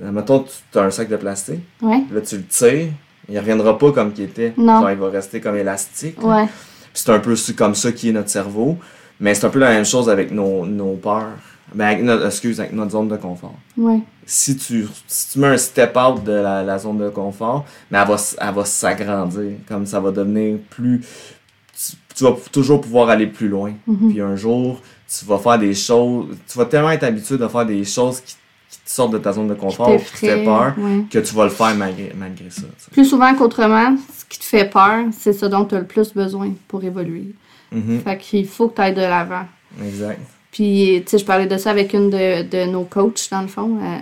[0.00, 2.02] Mettons, tu as un sac de plastique, Ouais.
[2.12, 2.88] là tu le tires,
[3.28, 4.52] il reviendra pas comme qu'il était.
[4.56, 4.80] Non.
[4.80, 6.22] Genre, il va rester comme élastique.
[6.22, 6.46] Ouais.
[6.46, 8.76] Puis c'est un peu comme ça qui est notre cerveau.
[9.20, 11.32] Mais c'est un peu la même chose avec nos, nos peurs.
[11.74, 13.54] Ben, avec notre, excuse, avec notre zone de confort.
[13.76, 14.00] Ouais.
[14.24, 17.98] Si tu, si tu mets un step out de la, la zone de confort, mais
[17.98, 19.52] elle va, elle va s'agrandir.
[19.66, 21.00] Comme ça va devenir plus.
[21.00, 23.72] Tu, tu vas toujours pouvoir aller plus loin.
[23.86, 24.10] Mhm.
[24.10, 26.36] Puis un jour, tu vas faire des choses.
[26.46, 28.34] Tu vas tellement être habitué de faire des choses qui,
[28.70, 31.04] qui te sortent de ta zone de confort, qui te fait peur, ouais.
[31.10, 32.62] que tu vas le faire malgré, malgré ça.
[32.92, 36.12] Plus souvent qu'autrement, ce qui te fait peur, c'est ce dont tu as le plus
[36.12, 37.34] besoin pour évoluer.
[37.72, 39.44] Mhm, Fait qu'il faut que tu ailles de l'avant.
[39.84, 40.20] Exact.
[40.50, 43.48] Puis, tu sais, je parlais de ça avec une de, de nos coachs, dans le
[43.48, 43.98] fond, euh,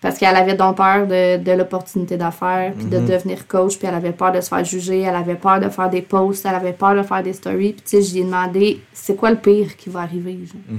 [0.00, 3.06] parce qu'elle avait donc peur de, de l'opportunité d'affaires, puis de Mhm.
[3.06, 5.90] devenir coach, puis elle avait peur de se faire juger, elle avait peur de faire
[5.90, 7.72] des posts, elle avait peur de faire des stories.
[7.74, 10.38] Puis, tu sais, je lui ai demandé, c'est quoi le pire qui va arriver?
[10.68, 10.78] Mhm.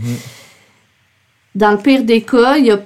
[1.56, 2.80] Dans le pire des cas, il y a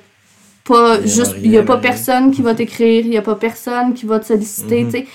[0.66, 3.36] pas Il juste il y a pas personne qui va t'écrire, il y a pas
[3.36, 5.08] personne qui va te solliciter, tu sais.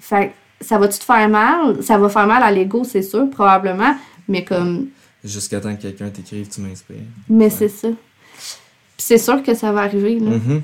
[0.00, 0.28] Fait
[0.60, 1.80] que ça va-tu te faire mal?
[1.82, 3.94] Ça va faire mal à l'ego, c'est sûr, probablement,
[4.28, 4.88] mais comme
[5.26, 6.96] Jusqu'à temps que quelqu'un t'écrive, tu m'inspires.
[7.28, 7.88] mais c'est ça.
[8.98, 10.30] C'est sûr que ça va arriver, là.
[10.30, 10.62] Mhm.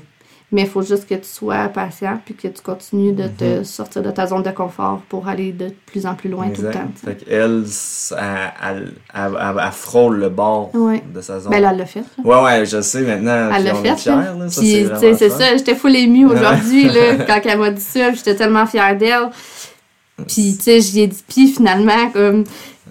[0.51, 3.63] mais il faut juste que tu sois patient puis que tu continues de te Mhm.
[3.63, 6.69] sortir de ta zone de confort pour aller de plus en plus loin tout le
[6.69, 6.87] temps.
[7.03, 7.63] Fait qu'elle,
[8.11, 11.03] elle, elle, elle- frôle le bord Ouais.
[11.11, 11.51] de sa zone.
[11.51, 12.01] Ben là, elle l'a fait.
[12.01, 12.23] là.
[12.23, 13.51] Ouais, ouais, je sais maintenant.
[13.55, 13.87] Elle l'a fait.
[13.87, 14.49] là.
[14.49, 15.57] Ça, Puis, c'est ça.
[15.57, 18.13] J'étais full émue aujourd'hui, là, quand elle m'a dit ça.
[18.13, 19.29] J'étais tellement fière d'elle.
[20.27, 22.43] Puis, tu sais, j'y ai dit, puis finalement, comme,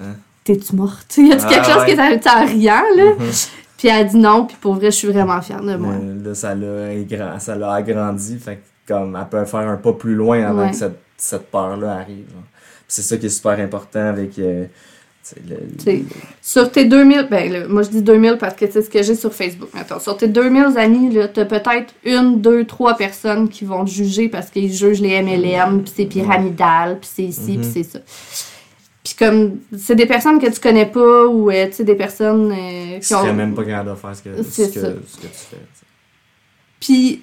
[0.02, 0.16] Hein?
[0.44, 1.16] T'es-tu morte?
[1.16, 1.84] Y a-tu Ah, quelque chose ouais.
[1.86, 3.04] qui est arrivé en riant, là?
[3.18, 3.30] Mhm.
[3.78, 5.94] Puis elle a dit non, puis pour vrai, je suis vraiment fière de moi.
[6.00, 8.38] Mais là, ça l'a ça l'a agrandi.
[8.38, 10.70] Fait que, comme, elle peut faire un pas plus loin avant Ouais.
[10.70, 12.26] que cette, cette peur-là arrive.
[12.26, 14.38] Puis C'est ça qui est super important avec.
[14.38, 14.66] euh,
[15.24, 16.06] tu le- Tu
[16.40, 19.14] Sur tes 2000, ben là, moi je dis 2000 parce que c'est ce que j'ai
[19.14, 19.68] sur Facebook.
[19.72, 23.90] Attends, sur tes 2000 amis, là, t'as peut-être une, deux, trois personnes qui vont te
[23.90, 27.60] juger parce qu'ils jugent les MLM, puis c'est pyramidal, puis c'est ici, Mhm.
[27.62, 27.98] puis c'est ça.
[29.04, 32.52] Puis comme, c'est des personnes que tu connais pas ou, euh, tu sais, des personnes
[32.52, 33.34] euh, Tu qui ont...
[33.34, 34.88] même pas capable de faire ce que, ce que, ça.
[35.06, 35.56] ce que tu fais.
[35.56, 35.84] tu.
[36.78, 37.22] Puis,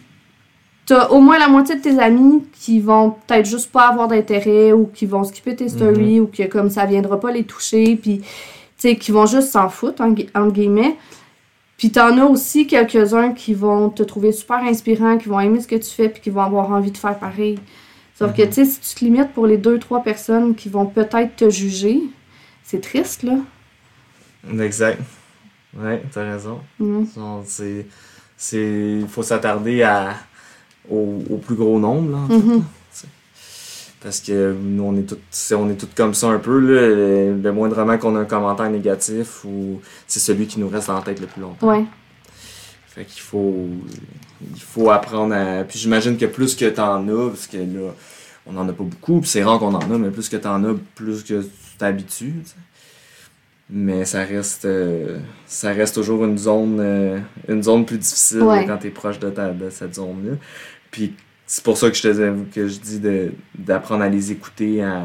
[0.86, 4.74] t'as au moins la moitié de tes amis qui vont peut-être juste pas avoir d'intérêt
[4.74, 8.20] ou qui vont skipper tes stories ou que comme ça viendra pas les toucher, puis,
[8.20, 8.28] tu
[8.78, 10.98] sais, qui vont juste s'en foutre, en entre guillemets.
[11.78, 15.68] Puis t'en as aussi quelques-uns qui vont te trouver super inspirant, qui vont aimer ce
[15.68, 17.58] que tu fais, puis qui vont avoir envie de faire pareil.
[18.20, 20.86] Sauf que, tu sais, si tu te limites pour les deux, trois personnes qui vont
[20.86, 22.02] peut-être te juger,
[22.64, 23.38] c'est triste, là.
[24.62, 25.02] Exact.
[25.78, 26.60] Ouais, t'as raison.
[26.80, 27.08] Mhm.
[27.46, 27.86] C'est.
[28.54, 30.16] Il faut s'attarder à,
[30.90, 32.58] au, au plus gros nombre, là, en fait, Mhm.
[32.58, 32.62] là.
[34.02, 36.88] Parce que nous, on est tous on est tous comme ça un peu, là.
[36.88, 41.02] Le, le moindrement qu'on a un commentaire négatif, ou c'est celui qui nous reste en
[41.02, 41.68] tête le plus longtemps.
[41.68, 41.84] Ouais.
[43.00, 43.68] Fait qu'il faut.
[44.54, 45.64] Il faut apprendre à.
[45.64, 47.94] Puis j'imagine que plus que t'en as, parce que là,
[48.46, 50.62] on en a pas beaucoup, puis c'est rare qu'on en a, mais plus que t'en
[50.66, 51.48] as, plus que tu
[51.78, 52.34] t'habitues.
[53.70, 54.66] Mais ça reste.
[54.66, 56.80] euh, ça reste toujours une zone.
[56.82, 58.66] euh, une zone plus difficile Ouais.
[58.68, 60.36] quand t'es proche de, ta, de cette zone-là.
[60.92, 61.14] Puis
[61.46, 64.84] c'est pour ça que je te dis- que je dis de- d'apprendre à les écouter,
[64.84, 65.04] à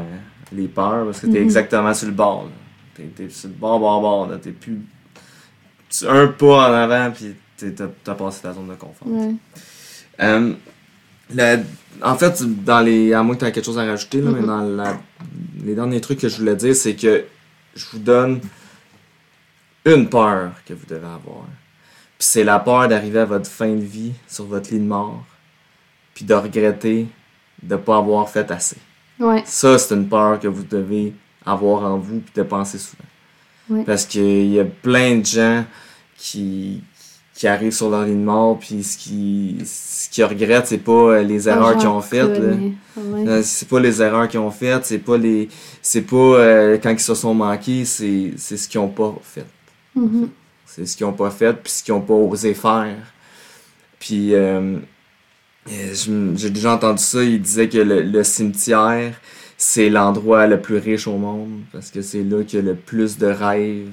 [0.51, 1.45] les peurs, parce que t'es Mhm.
[1.45, 2.49] exactement sur le bord.
[2.93, 4.29] T'es t'es sur le bord, bord, bord.
[4.41, 4.79] T'es plus.
[6.09, 9.07] un pas en avant, puis t'as t'as passé ta zone de confort.
[9.07, 9.33] Ouais.
[10.21, 10.53] Euh,
[12.01, 14.41] en fait, dans les, à moins que tu aies quelque chose à rajouter, là, mais
[14.41, 14.45] Mhm.
[14.47, 14.97] dans la-
[15.63, 17.25] les derniers trucs que je voulais dire, c'est que
[17.75, 18.39] je vous donne
[19.85, 21.45] une peur que vous devez avoir.
[22.17, 25.23] Puis c'est la peur d'arriver à votre fin de vie sur votre lit de mort,
[26.13, 27.07] puis de regretter
[27.61, 28.77] de ne pas avoir fait assez.
[29.19, 29.43] Ouais.
[29.45, 31.13] Ça, c'est une peur que vous devez
[31.45, 33.03] avoir en vous puis de penser souvent.
[33.69, 33.83] Ouais.
[33.83, 35.65] Parce qu'il y a plein de gens
[36.17, 36.83] qui,
[37.35, 40.91] qui arrivent sur leur lit de mort puis ce qu'ils ce qu'ils regrettent, c'est pas
[40.91, 42.39] euh, les erreurs qu'ils ont faites.
[42.39, 43.27] Ouais.
[43.27, 45.49] Euh, C'est pas les erreurs qu'ils ont faites, c'est pas les
[45.81, 49.45] c'est pas euh, quand ils se sont manqués, c'est c'est ce qu'ils ont pas fait.
[49.95, 50.29] Mhm.
[50.65, 52.95] C'est ce qu'ils ont pas fait, puis ce qu'ils ont pas osé faire.
[53.99, 54.77] Puis, euh,
[55.71, 59.13] euh, j'ai déjà entendu ça, il disait que le, le cimetière,
[59.57, 62.75] c'est l'endroit le plus riche au monde, parce que c'est là qu'il y a le
[62.75, 63.87] plus de rêves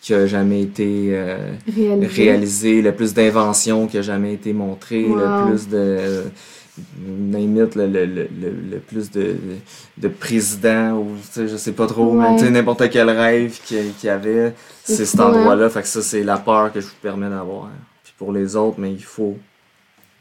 [0.00, 2.22] qui a jamais été euh, Réalisé.
[2.22, 5.16] réalisé, le plus d'inventions qui a jamais été montré, Wow.
[5.16, 6.24] le plus de...
[6.78, 8.28] it, le, le, le,
[8.70, 9.36] le, plus de,
[9.98, 12.36] de présidents ou je sais pas trop, mais Ouais.
[12.36, 15.68] tu sais, n'importe quel rêve qu'il y avait, C'est cet endroit-là.
[15.68, 17.68] Fait que ça, c'est la peur que je vous permets d'avoir.
[18.02, 19.36] Puis pour les autres, mais il faut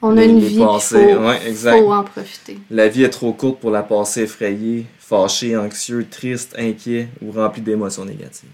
[0.01, 0.97] On a une vie, il faut.
[0.97, 2.57] Ouais, faut en profiter.
[2.69, 7.61] La vie est trop courte pour la passer effrayée, fâchée, anxieux, triste, inquiet ou remplie
[7.61, 8.49] d'émotions négatives.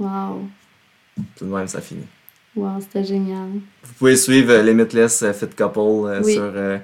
[0.00, 0.48] Wow.
[1.36, 2.06] Tout de même, ça finit.
[2.56, 3.48] Wow, c'était génial.
[3.84, 6.32] Vous pouvez suivre euh, Limitless euh, Fit Couple euh, Oui.
[6.32, 6.78] sur euh,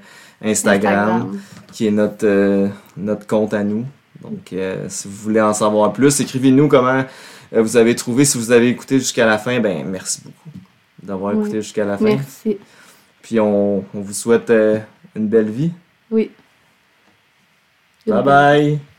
[0.45, 1.41] Instagram,
[1.73, 3.85] qui est notre, euh, notre compte à nous.
[4.23, 4.55] Donc,
[4.89, 7.05] si vous voulez en savoir plus, écrivez-nous comment
[7.53, 8.25] vous avez trouvé.
[8.25, 10.51] Si vous avez écouté jusqu'à la fin, ben merci beaucoup
[11.03, 11.41] d'avoir Oui.
[11.43, 12.05] écouté jusqu'à la fin.
[12.17, 12.59] Merci.
[13.23, 14.51] Puis on, on vous souhaite
[15.15, 15.71] une belle vie.
[16.11, 16.31] Oui.
[18.07, 18.96] Bye bye!